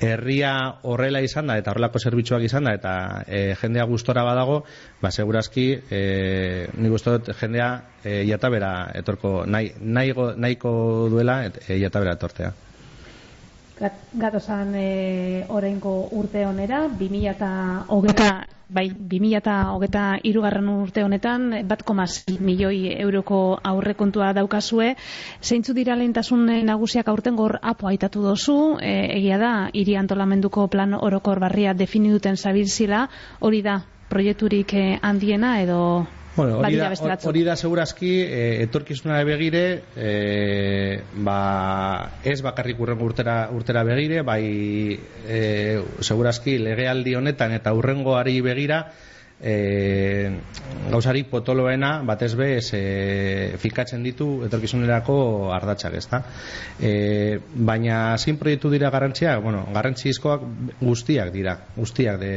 herria 0.00 0.80
horrela 0.82 1.20
izan 1.22 1.46
da 1.46 1.56
eta 1.60 1.72
horrelako 1.72 2.00
zerbitzuak 2.02 2.42
izan 2.42 2.64
da 2.64 2.74
eta 2.74 2.94
e, 3.26 3.54
jendea 3.60 3.84
gustora 3.84 4.24
badago 4.24 4.64
ba 5.02 5.10
segurazki 5.10 5.66
e, 5.90 6.68
ni 6.74 6.88
gustot 6.88 7.30
jendea 7.40 7.70
e, 8.02 8.24
jatabera 8.28 8.90
etorko 8.94 9.44
nahi, 9.46 9.72
nahiko 9.80 10.74
duela 11.10 11.44
et, 11.46 11.62
e, 11.68 11.80
jatabera 11.80 12.18
etortea 12.18 12.52
Gatozan 14.14 14.74
e, 14.78 15.44
oraingo 15.48 16.08
urte 16.12 16.44
honera 16.46 16.84
2020 16.88 18.54
bai, 18.74 18.84
2008 18.90 20.26
irugarren 20.30 20.68
urte 20.72 21.02
honetan, 21.04 21.50
bat 21.68 21.82
milioi 22.40 22.94
euroko 23.02 23.58
aurrekontua 23.62 24.32
daukazue. 24.32 24.94
Zeintzu 25.42 25.74
dira 25.74 25.96
lehentasun 25.96 26.46
nagusiak 26.66 27.08
aurten 27.08 27.36
gor 27.36 27.58
apo 27.62 27.86
aitatu 27.86 28.22
dozu, 28.22 28.78
e, 28.80 29.18
egia 29.18 29.38
da, 29.38 29.70
hiri 29.72 29.96
antolamenduko 29.96 30.68
plan 30.68 30.94
orokor 30.94 31.40
barria 31.40 31.74
definiduten 31.74 32.36
zabilzila, 32.36 33.08
hori 33.40 33.62
da, 33.62 33.82
proiekturik 34.08 34.74
eh, 34.74 34.98
handiena 35.02 35.60
edo 35.62 36.06
Bueno, 36.36 36.58
hori 36.58 36.76
da, 36.76 36.90
hori 37.22 37.42
da 37.46 37.54
segurazki 37.54 38.10
e, 38.26 38.62
etorkizuna 38.64 39.20
begire 39.22 39.84
e, 39.94 41.00
ba, 41.22 42.10
ez 42.26 42.40
bakarrik 42.42 42.80
urrengo 42.82 43.06
urtera, 43.06 43.36
urtera 43.54 43.84
begire 43.86 44.24
bai 44.26 44.98
e, 45.28 45.40
segurazki 46.00 46.58
legealdi 46.58 47.14
honetan 47.14 47.54
eta 47.54 47.74
urrengoari 47.78 48.40
begira 48.42 48.80
e, 49.38 49.54
gauzari 50.90 51.22
potoloena 51.30 52.00
batez 52.02 52.32
be 52.34 52.50
e, 52.58 52.82
fikatzen 53.62 54.02
ditu 54.02 54.28
etorkizunerako 54.48 55.16
ardatsak 55.54 55.98
ez 56.02 56.04
da 56.10 56.22
e, 56.82 57.38
baina 57.54 58.18
zin 58.18 58.42
proiektu 58.42 58.74
dira 58.74 58.90
garrantzia? 58.90 59.38
Bueno, 59.38 59.68
garrantzizkoak 59.70 60.50
guztiak 60.82 61.30
dira 61.30 61.60
guztiak 61.76 62.18
de, 62.18 62.36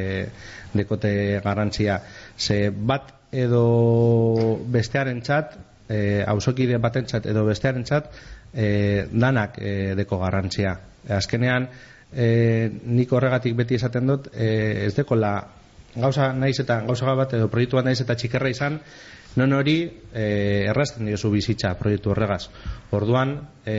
dekote 0.77 1.42
garrantzia. 1.42 2.01
Ze 2.38 2.68
bat 2.70 3.17
edo 3.31 4.60
bestearen 4.72 5.22
txat, 5.22 5.57
e, 5.89 6.24
hausokide 6.27 6.79
baten 6.84 7.07
txat 7.07 7.27
edo 7.31 7.46
bestearen 7.48 7.84
txat, 7.88 8.10
e, 8.53 9.07
danak 9.12 9.60
e, 9.60 9.93
deko 10.00 10.19
garrantzia. 10.24 10.77
Azkenean, 11.17 11.69
e, 12.12 12.69
nik 12.86 13.12
horregatik 13.13 13.55
beti 13.55 13.75
esaten 13.75 14.07
dut, 14.07 14.31
e, 14.34 14.88
ez 14.88 14.96
deko 14.96 15.15
la 15.15 15.36
gauza 15.98 16.31
naiz 16.34 16.57
eta 16.62 16.81
gauza 16.86 17.13
bat 17.17 17.34
edo 17.34 17.48
proiektu 17.51 17.79
bat 17.79 17.88
naiz 17.88 18.00
eta 18.03 18.15
txikerra 18.15 18.51
izan, 18.53 18.79
non 19.38 19.53
hori 19.53 19.77
e, 19.86 20.65
errazten 20.69 21.05
diozu 21.05 21.29
bizitza 21.34 21.75
proiektu 21.77 22.12
horregaz. 22.13 22.48
Orduan, 22.98 23.36
e, 23.65 23.77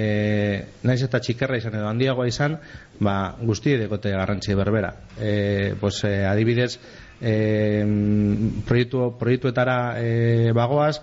naiz 0.86 1.00
eta 1.02 1.20
txikerra 1.24 1.58
izan 1.58 1.74
edo 1.80 1.88
handiagoa 1.90 2.28
izan, 2.30 2.58
ba, 3.02 3.34
guzti 3.42 3.74
edekote 3.74 4.14
garrantzia 4.14 4.56
berbera. 4.58 4.92
E, 5.18 5.74
pues, 5.80 6.04
e, 6.06 6.14
adibidez, 6.30 6.78
e, 7.20 8.62
proiektu, 8.66 9.12
proiektuetara 9.18 9.78
e, 9.98 10.52
bagoaz, 10.56 11.00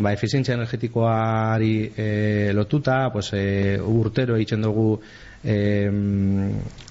ba, 0.00 0.12
efizientzia 0.12 0.54
energetikoari 0.54 1.92
e, 1.96 2.52
lotuta, 2.52 3.10
pues, 3.12 3.32
e, 3.32 3.78
urtero 3.80 4.36
egiten 4.36 4.62
dugu 4.62 5.00
e, 5.44 5.90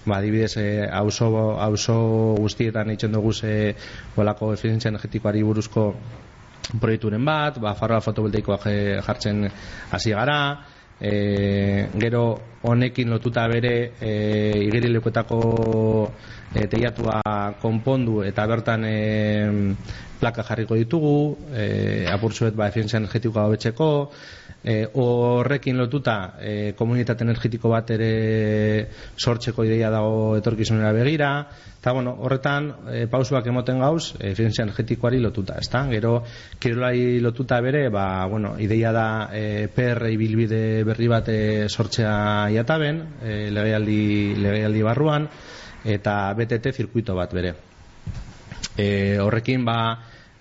ba, 0.06 0.22
dibidez, 0.22 0.56
e, 0.58 0.68
auzo 0.90 2.36
guztietan 2.40 2.94
egiten 2.94 3.12
dugu 3.12 3.34
ze 3.34 3.76
bolako 4.16 4.54
efizientzia 4.54 4.94
energetikoari 4.94 5.44
buruzko 5.44 5.90
proiekturen 6.80 7.26
bat, 7.26 7.60
ba, 7.60 7.76
farroa 7.76 8.02
fotovoltaikoak 8.02 8.70
jartzen 9.06 9.50
hasi 9.92 10.16
gara, 10.16 10.40
e, 11.04 11.90
gero 12.00 12.40
honekin 12.64 13.10
lotuta 13.12 13.44
bere 13.52 13.92
e, 14.00 14.12
igerilekuetako 14.64 15.40
e, 16.56 16.68
teiatua 16.72 17.20
konpondu 17.62 18.24
eta 18.24 18.48
bertan 18.48 18.86
e, 18.88 18.96
plaka 20.24 20.46
jarriko 20.48 20.80
ditugu 20.80 21.16
e, 21.52 22.08
apurtzuet 22.08 22.56
ba, 22.56 22.70
efientzia 22.72 23.02
energetikoa 23.02 23.50
hobetzeko 23.50 23.88
e, 24.64 24.76
horrekin 24.96 25.78
lotuta 25.78 26.16
e, 26.40 26.54
komunitate 26.80 27.26
energetiko 27.28 27.72
bat 27.74 27.92
ere 27.92 28.88
sortzeko 29.20 29.66
ideia 29.68 29.92
dago 29.92 30.38
etorkizunera 30.40 30.94
begira 30.96 31.32
eta 31.82 31.92
bueno, 31.92 32.14
horretan 32.24 32.70
e, 32.88 33.02
pausuak 33.12 33.50
emoten 33.52 33.84
gauz 33.84 34.14
efientzia 34.24 34.64
energetikoari 34.64 35.20
lotuta 35.20 35.58
ezta? 35.60 35.84
gero 35.92 36.14
kirolai 36.60 37.20
lotuta 37.20 37.60
bere 37.62 37.90
ba, 37.90 38.26
bueno, 38.32 38.56
ideia 38.60 38.94
da 38.96 39.08
e, 39.34 39.68
PR 39.68 40.08
ibilbide 40.14 40.84
berri 40.88 41.12
bat 41.12 41.28
e, 41.28 41.68
sortzea 41.68 42.48
iataben 42.56 43.04
e, 43.20 43.36
legealdi, 43.52 44.02
legealdi 44.40 44.88
barruan 44.88 45.28
eta 45.84 46.16
BTT 46.40 46.72
zirkuito 46.72 47.20
bat 47.20 47.36
bere 47.36 47.56
e, 48.78 49.20
horrekin 49.20 49.66
ba 49.68 49.78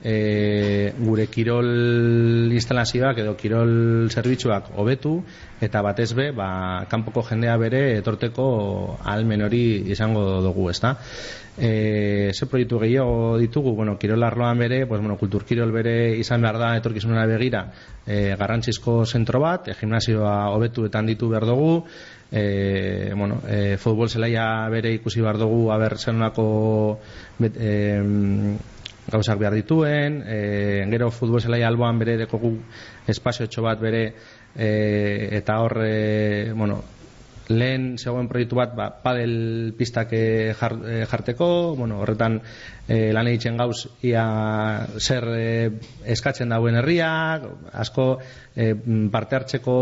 e, 0.02 0.92
gure 0.98 1.28
kirol 1.30 2.50
instalazioak 2.52 3.22
edo 3.22 3.36
kirol 3.38 4.10
zerbitzuak 4.10 4.72
hobetu 4.76 5.20
eta 5.62 5.82
batez 5.82 6.10
be, 6.18 6.30
ba, 6.34 6.86
kanpoko 6.90 7.22
jendea 7.28 7.54
bere 7.56 7.82
etorteko 8.00 8.98
almen 9.06 9.46
hori 9.46 9.62
izango 9.94 10.42
dugu, 10.42 10.68
ezta? 10.72 10.96
E, 11.52 12.32
ze 12.32 12.48
proiektu 12.48 12.80
gehiago 12.80 13.36
ditugu, 13.38 13.74
bueno, 13.76 13.98
kirol 14.00 14.24
arloan 14.24 14.58
bere, 14.58 14.86
pues, 14.86 15.00
bueno, 15.00 15.18
kultur 15.20 15.44
kirol 15.44 15.70
bere 15.70 16.16
izan 16.18 16.42
behar 16.42 16.58
da 16.58 16.72
etorkizunera 16.80 17.26
begira 17.28 17.66
e, 18.06 18.34
garrantzizko 18.40 19.04
zentro 19.06 19.40
bat, 19.44 19.68
e, 19.68 19.76
gimnasioa 19.78 20.48
hobetu 20.56 20.88
etan 20.88 21.06
ditu 21.06 21.28
behar 21.28 21.46
dugu, 21.46 21.84
e, 22.32 23.12
bueno, 23.14 23.42
e, 23.46 23.76
futbol 23.78 24.08
zelaia 24.08 24.66
bere 24.72 24.94
ikusi 24.96 25.20
behar 25.20 25.38
dugu, 25.38 25.70
haber 25.70 25.98
zenunako 25.98 26.98
e, 27.52 28.02
gauzak 29.10 29.38
behar 29.38 29.54
dituen, 29.58 30.22
e, 30.26 30.86
gero 30.90 31.10
futbol 31.10 31.42
zelai 31.42 31.62
alboan 31.66 31.98
bere 31.98 32.16
dekogu 32.20 32.54
espazio 33.06 33.46
etxo 33.48 33.64
bat 33.66 33.80
bere 33.80 34.02
e, 34.54 34.68
eta 35.38 35.58
hor, 35.62 35.78
e, 35.84 36.52
bueno, 36.54 36.82
lehen 37.58 37.96
zegoen 37.98 38.28
proiektu 38.30 38.58
bat 38.58 38.74
ba, 38.76 38.88
padel 39.02 39.74
pistak 39.78 40.12
eh, 40.16 40.54
jarteko, 41.10 41.48
bueno, 41.78 42.00
horretan 42.02 42.40
e, 42.88 43.12
lan 43.14 43.28
egiten 43.30 43.56
gauz 43.60 43.86
ia 44.04 44.24
zer 44.98 45.26
e, 45.32 45.46
eskatzen 46.14 46.50
dauen 46.52 46.76
herriak, 46.80 47.44
asko 47.78 48.06
e, 48.54 48.72
parte 49.12 49.38
hartzeko 49.38 49.76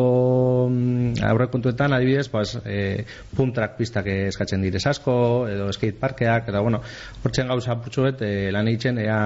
mm, 0.71 1.23
aurrekontuetan 1.31 1.97
adibidez, 1.97 2.29
pues, 2.33 2.57
e, 2.65 3.05
puntrak 3.37 3.77
pistak 3.79 4.09
eskatzen 4.13 4.63
direz 4.65 4.85
asko, 4.91 5.15
edo 5.51 5.71
skate 5.73 5.99
parkeak, 6.01 6.51
eta 6.53 6.63
bueno, 6.65 6.83
hortzen 7.25 7.51
gauza 7.51 7.79
putxuet 7.81 8.23
e, 8.27 8.33
lan 8.55 8.69
egiten 8.71 9.01
ea 9.03 9.21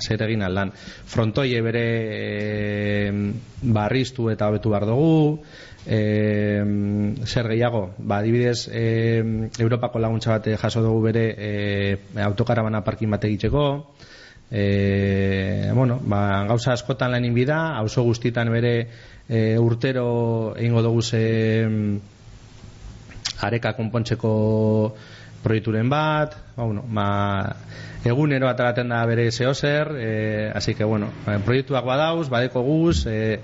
zer 0.00 0.26
egin 0.26 0.44
aldan. 0.46 0.74
Frontoie 0.74 1.62
bere 1.64 1.86
e, 2.14 3.12
barriztu 3.62 4.28
eta 4.32 4.50
hobetu 4.50 4.74
bar 4.74 4.88
dugu, 4.90 5.38
e, 5.86 6.62
zer 7.26 7.48
gehiago? 7.48 7.94
Ba, 7.98 8.18
adibidez 8.18 8.68
e, 8.72 9.22
Europako 9.58 9.98
laguntza 9.98 10.38
bat 10.38 10.48
jaso 10.60 10.82
dugu 10.82 11.02
bere 11.10 11.24
e, 11.36 11.98
autokarabana 12.24 12.84
parkin 12.84 13.10
bat 13.10 13.24
egiteko. 13.24 13.94
E, 14.50 15.70
bueno, 15.74 16.00
ba, 16.04 16.44
gauza 16.48 16.72
askotan 16.72 17.12
lan 17.12 17.24
inbida 17.24 17.76
auzo 17.76 18.04
guztitan 18.04 18.52
bere 18.52 18.88
e, 19.28 19.58
urtero 19.58 20.54
egingo 20.56 20.82
dugu 20.82 21.02
ze 21.02 21.24
areka 23.40 23.74
konpontzeko 23.74 24.94
proiekturen 25.42 25.90
bat. 25.90 26.36
Ba, 26.56 26.64
bueno, 26.64 26.84
ba, 26.88 27.56
egunero 28.04 28.48
ataraten 28.48 28.92
da 28.92 29.04
bere 29.08 29.30
zeo 29.32 29.54
zer 29.54 29.92
e, 29.96 30.52
así 30.54 30.74
que 30.74 30.84
bueno, 30.84 31.08
ba, 31.26 31.38
proiektuak 31.38 31.84
badauz 31.84 32.28
badeko 32.28 32.62
guz 32.62 33.06
e, 33.06 33.40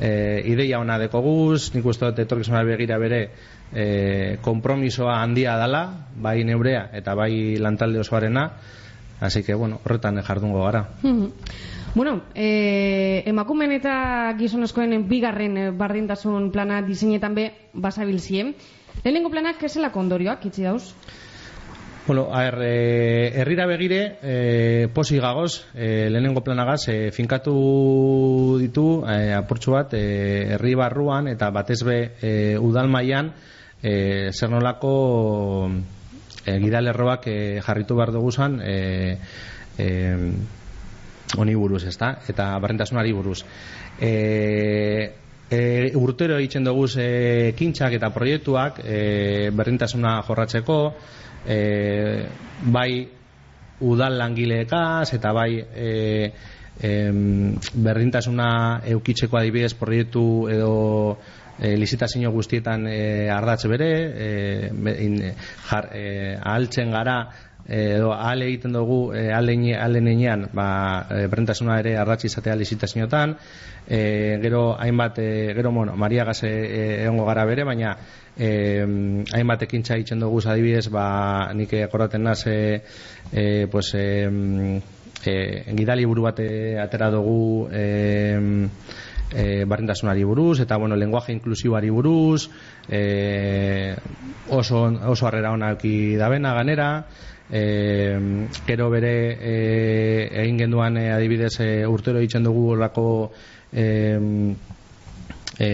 e, 0.00 0.42
ideia 0.46 0.80
ona 0.80 0.98
deko 0.98 1.20
guz, 1.24 1.74
nik 1.74 1.86
uste 1.86 2.06
dut 2.06 2.18
etorkizuna 2.24 2.62
begira 2.64 2.98
bere 2.98 3.20
e, 3.72 4.38
kompromisoa 4.44 5.20
handia 5.22 5.56
dala, 5.56 5.84
bai 6.16 6.42
neurea 6.44 6.90
eta 6.94 7.14
bai 7.14 7.56
lantalde 7.58 8.00
osoarena, 8.00 8.50
así 9.20 9.42
que, 9.42 9.54
bueno, 9.54 9.80
horretan 9.84 10.20
jardungo 10.22 10.64
gara. 10.64 10.86
Bueno, 11.96 12.20
e, 12.34 13.22
emakumen 13.24 13.72
eta 13.72 14.34
gizonezkoen 14.36 15.06
bigarren 15.08 15.54
eh, 15.56 15.70
bardintasun 15.72 16.50
plana 16.52 16.82
diseinetan 16.84 17.34
be 17.34 17.46
basabilzie. 17.72 18.50
Lehenengo 19.00 19.30
planak 19.32 19.56
kesela 19.56 19.88
kondorioak, 19.94 20.44
itzi 20.44 20.66
dauz? 20.68 20.92
Bueno, 22.06 22.28
a 22.32 22.42
ver, 22.44 22.58
eh, 22.62 23.32
herrira 23.34 23.66
begire, 23.66 24.18
eh, 24.22 24.88
posi 24.94 25.18
gagoz, 25.18 25.64
eh, 25.74 26.08
lehenengo 26.08 26.44
planagaz, 26.44 26.86
eh, 26.86 27.10
finkatu 27.10 28.58
ditu, 28.60 29.02
eh, 29.10 29.34
apurtxu 29.34 29.72
bat, 29.72 29.92
eh, 29.94 30.54
herri 30.54 30.76
barruan, 30.76 31.26
eta 31.26 31.50
batez 31.50 31.82
be, 31.82 32.12
eh, 32.22 32.58
udal 32.60 32.86
maian, 32.88 33.32
eh, 33.82 34.30
zer 34.32 34.50
nolako 34.50 35.68
eh, 36.46 36.58
gidalerroak 36.60 37.26
eh, 37.26 37.60
jarritu 37.60 37.96
behar 37.96 38.12
dugu 38.12 38.30
zan, 38.30 38.60
eh, 38.62 39.18
eh, 39.76 40.32
oni 41.38 41.54
buruz, 41.56 41.84
ez 41.86 41.98
da? 41.98 42.20
Eta 42.28 42.56
barrentasunari 42.60 43.12
buruz. 43.12 43.42
Eh, 44.00 45.12
E, 45.48 45.92
urtero 45.94 46.34
egiten 46.40 46.64
dugu 46.66 46.88
e, 46.98 47.52
kintxak 47.54 47.92
eta 48.00 48.08
proiektuak 48.10 48.80
e, 48.82 49.50
berrintasuna 49.54 50.16
jorratzeko 50.26 50.78
e, 51.46 52.26
bai 52.72 53.08
udal 53.80 54.18
langileekaz 54.18 55.12
eta 55.14 55.32
bai 55.36 55.50
e, 55.60 56.32
e, 56.80 56.92
berdintasuna 57.74 58.82
eukitzeko 58.96 59.38
adibidez 59.38 59.74
proiektu 59.78 60.26
edo 60.52 60.74
e, 61.58 61.76
lizitazio 61.76 62.30
guztietan 62.32 62.86
e, 62.88 63.28
ardatz 63.32 63.66
bere 63.70 63.90
e, 64.12 65.32
jar, 65.70 65.90
e, 65.92 66.36
ahaltzen 66.40 66.92
gara 66.92 67.18
edo 67.68 68.12
ale 68.14 68.46
egiten 68.46 68.72
dugu 68.72 69.12
e, 69.14 69.32
ale 69.32 70.00
nenean 70.00 70.48
ba, 70.52 71.06
e, 71.10 71.26
brentasuna 71.26 71.80
ere 71.80 71.96
arratzi 71.98 72.26
izatea 72.26 72.56
lizitazioetan. 72.56 73.36
E, 73.88 74.38
gero 74.42 74.76
hainbat 74.78 75.18
e, 75.18 75.54
gero 75.54 75.70
bueno, 75.72 75.96
Maria 75.96 76.24
Gaze 76.24 76.48
e, 76.48 77.04
egongo 77.04 77.26
gara 77.26 77.44
bere 77.44 77.64
baina 77.64 77.96
e, 78.36 78.82
hainbat 79.32 79.62
ekintza 79.62 79.94
egiten 79.94 80.20
dugu 80.20 80.40
adibidez 80.46 80.88
ba, 80.90 81.52
nik 81.54 81.72
akordaten 81.86 82.22
naz 82.22 82.46
e, 82.46 82.82
e, 83.32 83.66
pues, 83.70 83.94
e, 83.94 84.28
e, 85.24 85.74
gidali 85.74 86.04
buru 86.04 86.22
bat 86.22 86.40
atera 86.82 87.10
dugu 87.10 87.68
e, 87.72 88.68
e, 89.34 89.64
barrentasunari 89.64 90.24
buruz 90.24 90.60
eta 90.60 90.76
bueno, 90.76 90.96
lenguaje 90.96 91.32
inklusiboari 91.32 91.90
buruz 91.90 92.48
e, 92.88 93.96
oso, 94.48 94.84
oso 94.86 95.26
arrera 95.26 95.52
ona 95.52 95.72
eki 95.72 96.16
dabena 96.16 96.54
ganera 96.54 97.06
e, 97.50 98.48
gero 98.66 98.90
bere 98.90 99.14
e, 99.40 99.54
egin 100.42 100.58
genduan 100.58 100.96
e, 100.98 101.10
adibidez 101.12 101.54
e, 101.60 101.86
urtero 101.86 102.18
egiten 102.18 102.44
dugu 102.44 102.72
horrako 102.74 103.06
e, 103.72 103.86
e, 105.58 105.70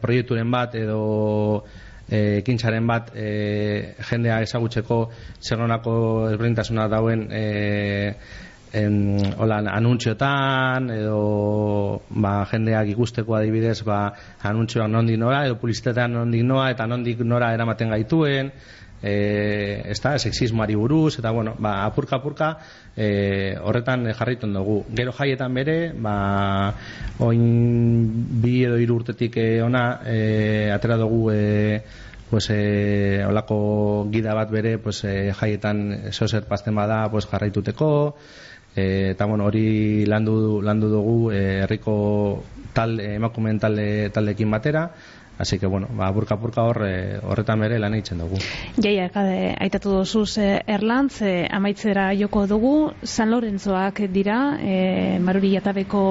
proiekturen 0.00 0.50
bat 0.50 0.74
edo 0.78 1.64
e, 2.08 2.40
ekintzaren 2.40 2.86
bat 2.86 3.12
e, 3.14 3.94
jendea 4.10 4.40
ezagutzeko 4.44 5.04
zer 5.40 5.60
nonako 5.60 5.94
ezberdintasuna 6.32 6.88
dauen 6.88 7.28
e, 7.30 7.44
en, 8.74 8.96
holan, 9.38 9.68
anuntziotan 9.70 10.90
edo 10.90 12.02
ba, 12.10 12.40
jendeak 12.50 12.90
ikusteko 12.96 13.36
adibidez 13.38 13.80
ba, 13.86 14.08
anuntzioak 14.42 14.90
nondik 14.90 15.20
nora 15.20 15.44
edo 15.46 15.60
publizitatean 15.60 16.18
nondik 16.18 16.42
noa 16.42 16.70
eta 16.74 16.88
nondik 16.90 17.22
nora 17.22 17.52
eramaten 17.54 17.94
gaituen 17.94 18.50
e, 19.04 19.82
ez 19.92 20.00
da, 20.00 20.16
sexismoari 20.18 20.74
buruz, 20.80 21.18
eta 21.18 21.30
bueno, 21.30 21.54
ba, 21.58 21.84
apurka 21.84 22.16
apurka 22.16 22.48
e, 22.96 23.54
horretan 23.60 24.06
jarraitzen 24.16 24.54
dugu. 24.56 24.78
Gero 24.96 25.12
jaietan 25.12 25.52
bere, 25.54 25.76
ba, 25.92 26.72
oin 27.20 27.44
bi 28.40 28.62
edo 28.64 28.80
hiru 28.80 28.96
urtetik 29.02 29.36
e, 29.36 29.48
ona 29.62 29.84
e, 30.08 30.70
atera 30.72 30.96
dugu 30.96 31.28
e, 31.34 31.82
pues, 32.30 32.48
e, 32.50 33.20
olako 33.28 34.08
gida 34.10 34.34
bat 34.34 34.50
bere 34.50 34.78
pues, 34.78 35.04
e, 35.04 35.34
jaietan 35.36 36.10
zozer 36.12 36.48
pazten 36.48 36.74
bada 36.74 37.04
pues, 37.12 37.28
jarraituteko, 37.28 38.16
e, 38.74 39.10
eta 39.12 39.26
bueno, 39.26 39.44
hori 39.52 40.06
landu, 40.08 40.62
landu 40.64 40.88
dugu 40.88 41.18
herriko 41.30 42.42
tal, 42.72 42.96
emakumeen 43.00 43.60
talde, 43.60 44.08
taldekin 44.16 44.50
batera, 44.50 44.88
Así 45.36 45.58
que, 45.58 45.66
bueno, 45.66 45.88
ba, 45.90 46.10
burka 46.10 46.36
burka 46.36 46.62
hor, 46.62 46.86
e, 46.86 47.18
horretan 47.18 47.58
bere 47.60 47.78
lan 47.82 47.96
eitzen 47.96 48.20
dugu. 48.22 48.38
Jaia, 48.78 49.08
kade, 49.10 49.54
aitatu 49.58 49.90
dozuz 49.90 50.38
e, 50.38 50.62
Erlantz, 50.70 51.22
e, 51.26 51.48
amaitzera 51.50 52.12
joko 52.14 52.46
dugu, 52.46 52.74
San 53.02 53.32
Lorentzoak 53.34 54.04
dira, 54.14 54.58
e, 54.62 55.18
maruri 55.18 55.50
jatabeko 55.56 56.04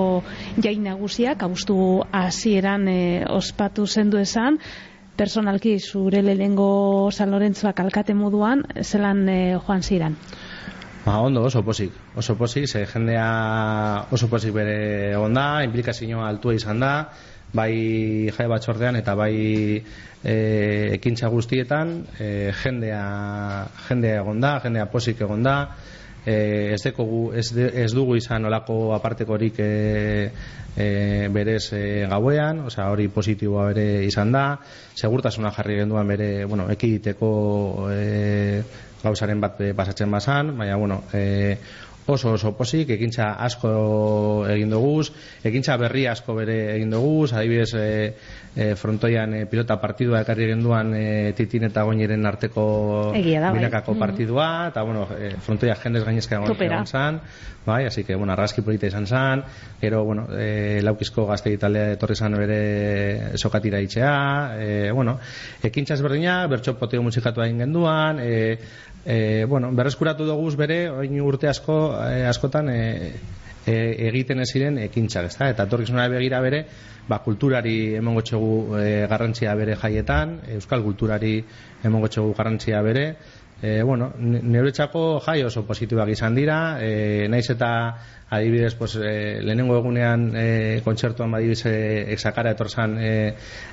jai 0.60 0.76
nagusiak, 0.76 1.44
abustu 1.48 1.78
hasieran 2.12 2.88
e, 2.92 3.24
ospatu 3.30 3.88
zendu 3.88 4.20
esan, 4.20 4.60
personalki 5.16 5.78
zure 5.80 6.22
lehengo 6.22 7.10
San 7.12 7.32
Lorentzoak 7.32 7.80
alkate 7.80 8.14
moduan, 8.14 8.66
zelan 8.84 9.30
e, 9.30 9.40
joan 9.56 9.84
ziran? 9.88 10.20
Ba, 11.06 11.20
ondo, 11.20 11.44
oso 11.44 11.64
posik. 11.64 11.92
Oso 12.16 12.36
posik, 12.40 12.68
ze 12.68 12.86
jendea 12.88 14.08
oso 14.12 14.28
posik 14.32 14.54
bere 14.56 15.16
onda, 15.16 15.64
implikazioa 15.64 16.28
altua 16.28 16.56
izan 16.56 16.80
da, 16.80 16.94
bai 17.54 18.30
jai 18.34 18.48
batzordean 18.50 18.98
eta 18.98 19.16
bai 19.16 19.36
e, 20.24 20.36
ekintza 20.98 21.30
guztietan 21.30 22.00
e, 22.20 22.52
jendea 22.64 23.04
jendea 23.88 24.22
egon 24.24 24.42
da, 24.42 24.58
jendea 24.64 24.88
posik 24.92 25.22
egon 25.22 25.44
da. 25.46 25.58
E, 26.26 26.72
ez, 26.72 26.80
dekogu, 26.86 27.34
ez, 27.36 27.50
ez 27.52 27.92
dugu 27.92 28.16
izan 28.16 28.46
olako 28.48 28.94
apartekorik 28.96 29.58
e, 29.60 30.32
e, 30.76 30.88
berez 31.36 31.74
e, 31.76 31.84
gauean 32.10 32.64
osea 32.70 32.88
hori 32.94 33.10
positiboa 33.12 33.68
bere 33.74 34.06
izan 34.08 34.32
da. 34.32 34.46
Segurtasuna 34.96 35.52
jarri 35.52 35.82
genduan 35.82 36.08
bere 36.08 36.46
bueno, 36.46 36.70
ekiditeko 36.72 37.30
e, 37.92 38.64
gauzaren 39.04 39.42
bat 39.44 39.60
pasatzen 39.76 40.12
bazan 40.12 40.56
baina 40.58 40.78
bueno, 40.80 41.04
e, 41.14 41.58
oso 42.06 42.34
oso 42.34 42.52
posik, 42.58 42.90
ekintza 42.98 43.34
asko 43.46 44.46
egin 44.52 44.74
duguz, 44.74 45.10
ekintza 45.44 45.78
berri 45.80 46.06
asko 46.12 46.36
bere 46.36 46.58
egin 46.76 46.92
duguz, 46.92 47.32
adibidez 47.34 47.72
e, 47.80 47.86
e, 48.56 48.74
frontoian 48.76 49.34
e, 49.34 49.46
pilota 49.50 49.80
partidua 49.82 50.22
ekarri 50.26 50.50
genduan 50.52 50.94
e, 50.98 51.32
titin 51.38 51.70
eta 51.70 51.86
goiniren 51.88 52.26
arteko 52.28 52.66
bai. 53.14 53.24
binakako 53.56 53.96
partidua, 54.00 54.50
eta 54.74 54.84
bueno, 54.84 55.08
e, 55.16 55.34
frontoia 55.40 55.76
jendez 55.80 56.04
gainezka 56.04 56.42
egon, 56.42 56.86
zan, 56.86 57.22
bai, 57.66 57.86
así 57.86 58.04
que, 58.04 58.16
bueno, 58.16 58.34
argazki 58.34 58.62
polita 58.62 58.88
izan 58.88 59.08
zan, 59.08 59.44
gero, 59.82 60.04
bueno, 60.04 60.28
e, 60.36 60.82
laukizko 60.84 61.26
gaztegi 61.30 61.58
taldea 61.58 61.94
etorri 61.96 62.16
zan 62.16 62.36
bere 62.38 63.38
sokatira 63.38 63.80
itxea, 63.80 64.16
e, 64.60 64.92
bueno, 64.92 65.18
ekintza 65.64 65.96
ezberdina, 65.96 66.42
bertso 66.52 66.76
poteo 66.78 67.02
musikatu 67.02 67.44
egin 67.46 67.64
genduan, 67.64 68.20
e, 68.20 68.58
e, 69.06 69.46
bueno, 69.46 69.72
berreskuratu 69.72 70.26
duguz 70.26 70.56
bere, 70.56 70.90
oin 70.90 71.20
urte 71.22 71.50
asko, 71.50 71.78
e, 72.08 72.26
askotan, 72.30 72.70
e, 72.70 73.14
e, 73.66 73.76
egiten 74.10 74.44
ez 74.44 74.50
ziren 74.52 74.80
ekintzak, 74.86 75.30
ezta? 75.32 75.50
Eta 75.52 75.68
etorkizunera 75.68 76.10
begira 76.12 76.42
bere, 76.44 76.64
ba, 77.08 77.20
kulturari 77.24 77.96
emongo 78.00 78.24
txegu 78.26 78.54
e, 78.80 78.88
garrantzia 79.12 79.56
bere 79.60 79.78
jaietan, 79.80 80.38
euskal 80.58 80.84
kulturari 80.86 81.38
emongo 81.84 82.12
txegu 82.12 82.36
garrantzia 82.38 82.82
bere, 82.86 83.08
e, 83.62 83.82
bueno, 83.84 84.12
ne- 84.18 84.42
neuretzako 84.42 85.20
jai 85.26 85.44
oso 85.44 85.66
positiboak 85.68 86.10
izan 86.10 86.36
dira, 86.36 86.78
e, 86.82 87.28
naiz 87.30 87.50
eta 87.50 87.70
adibidez, 88.34 88.74
pues, 88.76 88.96
e, 88.98 89.42
lehenengo 89.46 89.78
egunean 89.78 90.32
e, 90.36 90.82
kontzertuan 90.84 91.32
badibidez 91.32 91.66
e, 91.70 92.14
exakara 92.14 92.52
etorzan 92.56 92.98
e, 93.00 93.12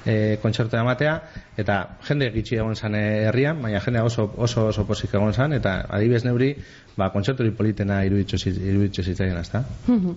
e, 0.04 0.38
kontzertua 0.42 0.82
ematea, 0.84 1.14
eta 1.56 1.78
jende 2.06 2.28
gitxi 2.34 2.58
egon 2.60 2.76
zan 2.76 2.94
e, 2.94 3.04
herrian, 3.30 3.62
baina 3.62 3.80
jende 3.80 4.02
oso 4.04 4.28
oso, 4.36 4.66
oso 4.68 4.84
posik 4.86 5.14
egon 5.14 5.32
zan, 5.32 5.54
eta 5.56 5.86
adibidez 5.88 6.24
neuri, 6.28 6.52
ba, 6.96 7.08
kontzerturi 7.14 7.50
politena 7.56 8.02
iruditzu 8.04 8.36
zit- 8.36 8.60
iruditzu 8.60 9.02
zitzaien? 9.02 9.40
Mhm. 9.86 10.14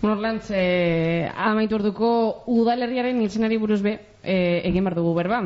Bueno, 0.00 0.16
Orlantz, 0.16 0.48
eh, 0.50 1.28
amaitu 1.36 1.76
orduko 1.76 2.44
udalerriaren 2.46 3.20
izenari 3.22 3.58
buruz 3.58 3.82
be, 3.82 3.98
eh, 4.22 4.62
egin 4.64 4.84
behar 4.84 4.96
dugu 4.96 5.14
berba. 5.14 5.42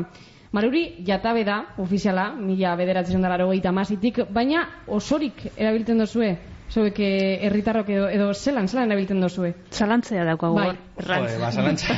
Maruri 0.51 1.03
jatabe 1.03 1.43
da, 1.43 1.57
ofiziala, 1.83 2.29
mila 2.39 2.75
bederatzen 2.79 3.21
dara 3.21 3.45
hogeita 3.45 3.73
masitik, 3.75 4.21
baina 4.31 4.63
osorik 4.87 5.41
erabiltzen 5.57 5.99
dozue, 5.99 6.29
zuek 6.71 6.99
eh, 7.03 7.39
herritarrok 7.47 7.89
edo, 7.91 8.07
edo 8.11 8.29
zelan, 8.33 8.67
zelan 8.71 8.87
erabiltzen 8.87 9.19
dozue. 9.23 9.53
Zalantzea 9.71 10.23
daukagu. 10.27 10.55
Bai. 10.55 10.71
Erlantz. 11.03 11.31
Joe, 11.33 11.41
ba, 11.43 11.51
zalantza. 11.51 11.97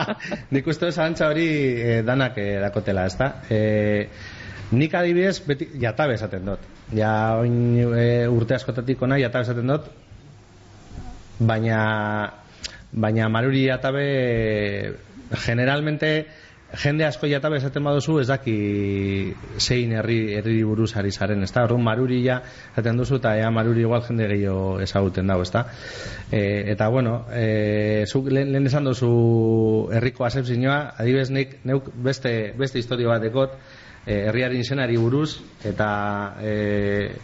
Nik 0.56 0.72
uste 0.72 0.92
zalantza 0.92 1.28
hori 1.28 1.46
eh, 1.76 2.00
danak 2.06 2.40
eh, 2.40 2.54
dakotela, 2.64 3.04
ezta? 3.10 3.32
Eh, 3.52 4.08
nik 4.72 4.94
adibidez, 4.94 5.38
beti, 5.44 5.68
jatabe 5.82 6.16
esaten 6.16 6.48
dut. 6.52 6.68
Ja, 6.96 7.12
oin 7.40 7.56
eh, 7.92 8.28
urte 8.32 8.56
askotatik 8.56 9.02
ona 9.04 9.20
jatabe 9.20 9.48
esaten 9.48 9.74
dut, 9.74 9.92
baina 11.40 11.80
baina 12.90 13.28
maruri 13.28 13.66
jatabe 13.68 14.04
generalmente 15.44 16.26
jende 16.78 17.04
asko 17.04 17.26
jatabe 17.26 17.58
esaten 17.58 17.84
baduzu 17.84 18.20
ez 18.20 18.26
daki 18.28 18.54
zein 19.58 19.92
herri 19.92 20.18
herri 20.36 20.62
buruz 20.64 20.94
ari 20.96 21.10
zaren, 21.10 21.42
ezta? 21.42 21.64
Orduan 21.64 21.82
maruri 21.84 22.22
ja 22.24 22.40
esaten 22.72 22.96
duzu 23.00 23.18
eta 23.18 23.36
ea 23.38 23.50
maruri 23.50 23.82
igual 23.86 24.02
jende 24.06 24.28
gehiago 24.30 24.80
ezaguten 24.80 25.26
dago, 25.26 25.42
ezta? 25.42 25.66
E, 26.30 26.70
eta 26.72 26.88
bueno, 26.88 27.26
e, 27.32 28.04
zuk 28.06 28.30
lehen, 28.30 28.52
lehen 28.52 28.66
esan 28.70 28.84
duzu 28.84 29.12
herriko 29.92 30.24
asepzioa, 30.24 30.80
adibidez 30.96 31.30
nik 31.30 31.58
neuk 31.64 31.90
beste 31.94 32.54
beste 32.58 32.78
historia 32.78 33.08
bat 33.08 33.22
dekot, 33.22 33.58
e, 34.06 34.14
herriaren 34.28 34.60
izenari 34.60 34.96
buruz 35.00 35.40
eta 35.66 36.36
e, 36.42 36.52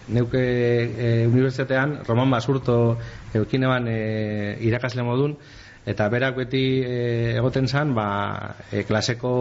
neuke 0.09 0.43
e, 0.43 1.27
unibertsitatean 1.29 2.01
Roman 2.07 2.31
Basurto 2.31 2.99
eukin 3.35 3.65
eban 3.69 3.89
e, 3.89 4.57
irakasle 4.67 5.07
modun 5.07 5.37
eta 5.87 6.09
berak 6.11 6.37
beti 6.43 6.65
e, 6.83 6.97
egoten 7.39 7.69
zan 7.69 7.95
ba, 7.95 8.57
e, 8.73 8.83
klaseko 8.89 9.33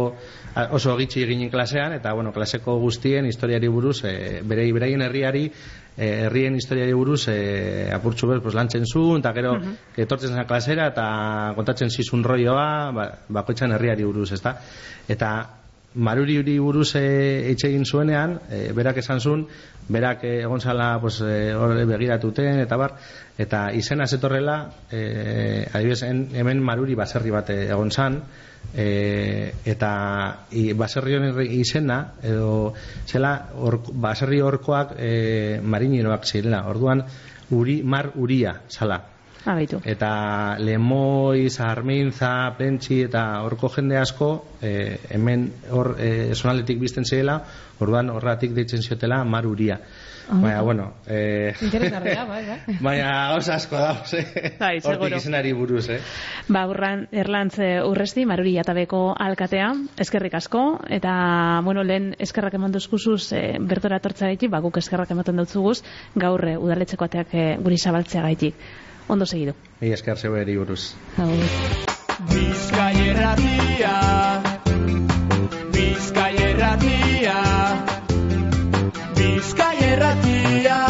oso 0.78 0.94
gitxi 1.00 1.24
eginen 1.26 1.50
klasean 1.50 1.98
eta 1.98 2.14
bueno, 2.14 2.32
klaseko 2.32 2.78
guztien 2.80 3.26
historiari 3.26 3.68
buruz 3.68 4.04
e, 4.06 4.42
bere 4.46 4.68
beraien 4.74 5.02
herriari 5.02 5.50
herrien 5.98 6.56
historiari 6.60 6.94
buruz 6.94 7.28
e, 7.32 7.90
apurtxu 7.96 8.28
bez, 8.28 8.42
pues, 8.44 8.56
lantzen 8.56 8.86
zuen, 8.86 9.22
eta 9.24 9.32
gero 9.34 9.56
etortzen 9.96 10.36
zen 10.36 10.48
klasera 10.48 10.90
eta 10.92 11.06
kontatzen 11.56 11.90
zizun 11.90 12.24
roioa, 12.24 12.92
ba, 12.92 13.06
bakoitzan 13.30 13.72
herriari 13.72 14.04
buruz, 14.04 14.34
ezta? 14.36 14.58
Eta 15.08 15.32
maruri 15.96 16.38
hori 16.40 16.58
buruz 16.60 16.96
e, 17.00 17.52
etxe 17.52 17.70
egin 17.72 17.86
zuenean, 17.86 18.40
e, 18.50 18.72
berak 18.76 19.00
esan 19.02 19.20
zuen, 19.20 19.46
berak 19.90 20.24
e, 20.24 20.42
egon 20.44 20.62
zala 20.62 21.00
pues, 21.02 21.22
e, 21.22 21.86
begiratuten, 21.88 22.60
eta 22.60 22.78
bar, 22.78 22.98
eta 23.38 23.72
izena 23.74 24.08
zetorrela, 24.08 24.58
e, 24.92 25.66
adibidez, 25.72 26.04
en- 26.04 26.28
hemen 26.36 26.62
maruri 26.64 26.96
baserri 26.96 27.32
bat 27.32 27.50
egon 27.56 27.92
zan, 27.92 28.22
e, 28.76 29.54
eta 29.66 29.92
i, 30.52 30.74
baserri 30.74 31.16
honen 31.16 31.42
izena, 31.48 32.00
edo 32.24 32.74
zela, 33.08 33.36
or, 33.56 33.80
baserri 33.94 34.42
horkoak 34.42 34.96
e, 35.00 35.60
mariniroak 35.64 36.26
zirela, 36.26 36.66
orduan, 36.68 37.06
uri, 37.52 37.82
mar 37.84 38.12
uria, 38.16 38.62
zala. 38.70 39.15
Abaitu. 39.46 39.80
Eta 39.86 40.58
Lemoi, 40.60 41.50
Zarmintza, 41.50 42.32
Plentsi 42.58 43.04
eta 43.06 43.26
horko 43.46 43.70
jende 43.70 44.00
asko 44.02 44.32
e, 44.62 44.98
hemen 45.14 45.48
hor 45.72 45.96
e, 46.00 46.34
zonaldetik 46.34 46.82
bizten 46.82 47.06
zirela, 47.06 47.40
orduan 47.80 48.10
horratik 48.10 48.56
deitzen 48.58 48.82
ziotela 48.82 49.24
mar 49.24 49.46
uria. 49.46 49.80
Baina, 50.28 50.62
bueno, 50.62 50.94
eh, 51.08 51.54
Interesgarria, 51.62 52.26
bai, 52.30 52.46
bai. 52.48 52.78
baina 52.82 53.10
gauza 53.30 53.56
asko 53.56 53.78
da, 53.78 53.92
eh? 54.18 54.56
Bai, 54.60 54.80
seguro. 54.82 55.18
Izenari 55.18 55.52
buruz, 55.54 55.86
eh? 55.94 56.00
Ba, 56.48 56.66
urran, 56.68 57.06
erlantz 57.12 57.60
eh, 57.60 57.84
urresti, 57.86 58.26
maruri 58.26 58.56
jatabeko 58.56 59.04
alkatea, 59.14 59.70
eskerrik 60.02 60.34
asko, 60.42 60.64
eta, 60.90 61.14
bueno, 61.64 61.84
lehen 61.84 62.16
eskerrak 62.20 62.58
eman 62.58 62.74
duzkuzuz, 62.74 63.34
e, 63.38 63.44
bertora 63.60 64.02
tortza 64.02 64.32
gaitik, 64.32 64.50
ba, 64.50 64.64
guk 64.66 64.82
eskerrak 64.82 65.14
ematen 65.14 65.38
dutzuguz, 65.44 65.84
gaur 66.16 66.48
e, 66.50 66.58
udaletxeko 66.58 67.06
ateak 67.06 67.38
e, 67.38 67.48
guri 67.62 67.78
zabaltzea 67.78 68.26
gaitik. 68.26 68.66
Ondo 69.08 69.26
segidu. 69.26 69.54
Ni 69.82 69.92
esker 69.94 70.18
zeu 70.18 70.36
eri 70.36 70.58
buruz. 70.58 70.96
Bizkai 72.32 72.96
erratia 73.10 73.94
Bizkai 75.76 76.36
erratia 76.46 77.36
Bizkai 79.18 79.76
erratia 79.92 80.80
Bizkai 80.80 80.85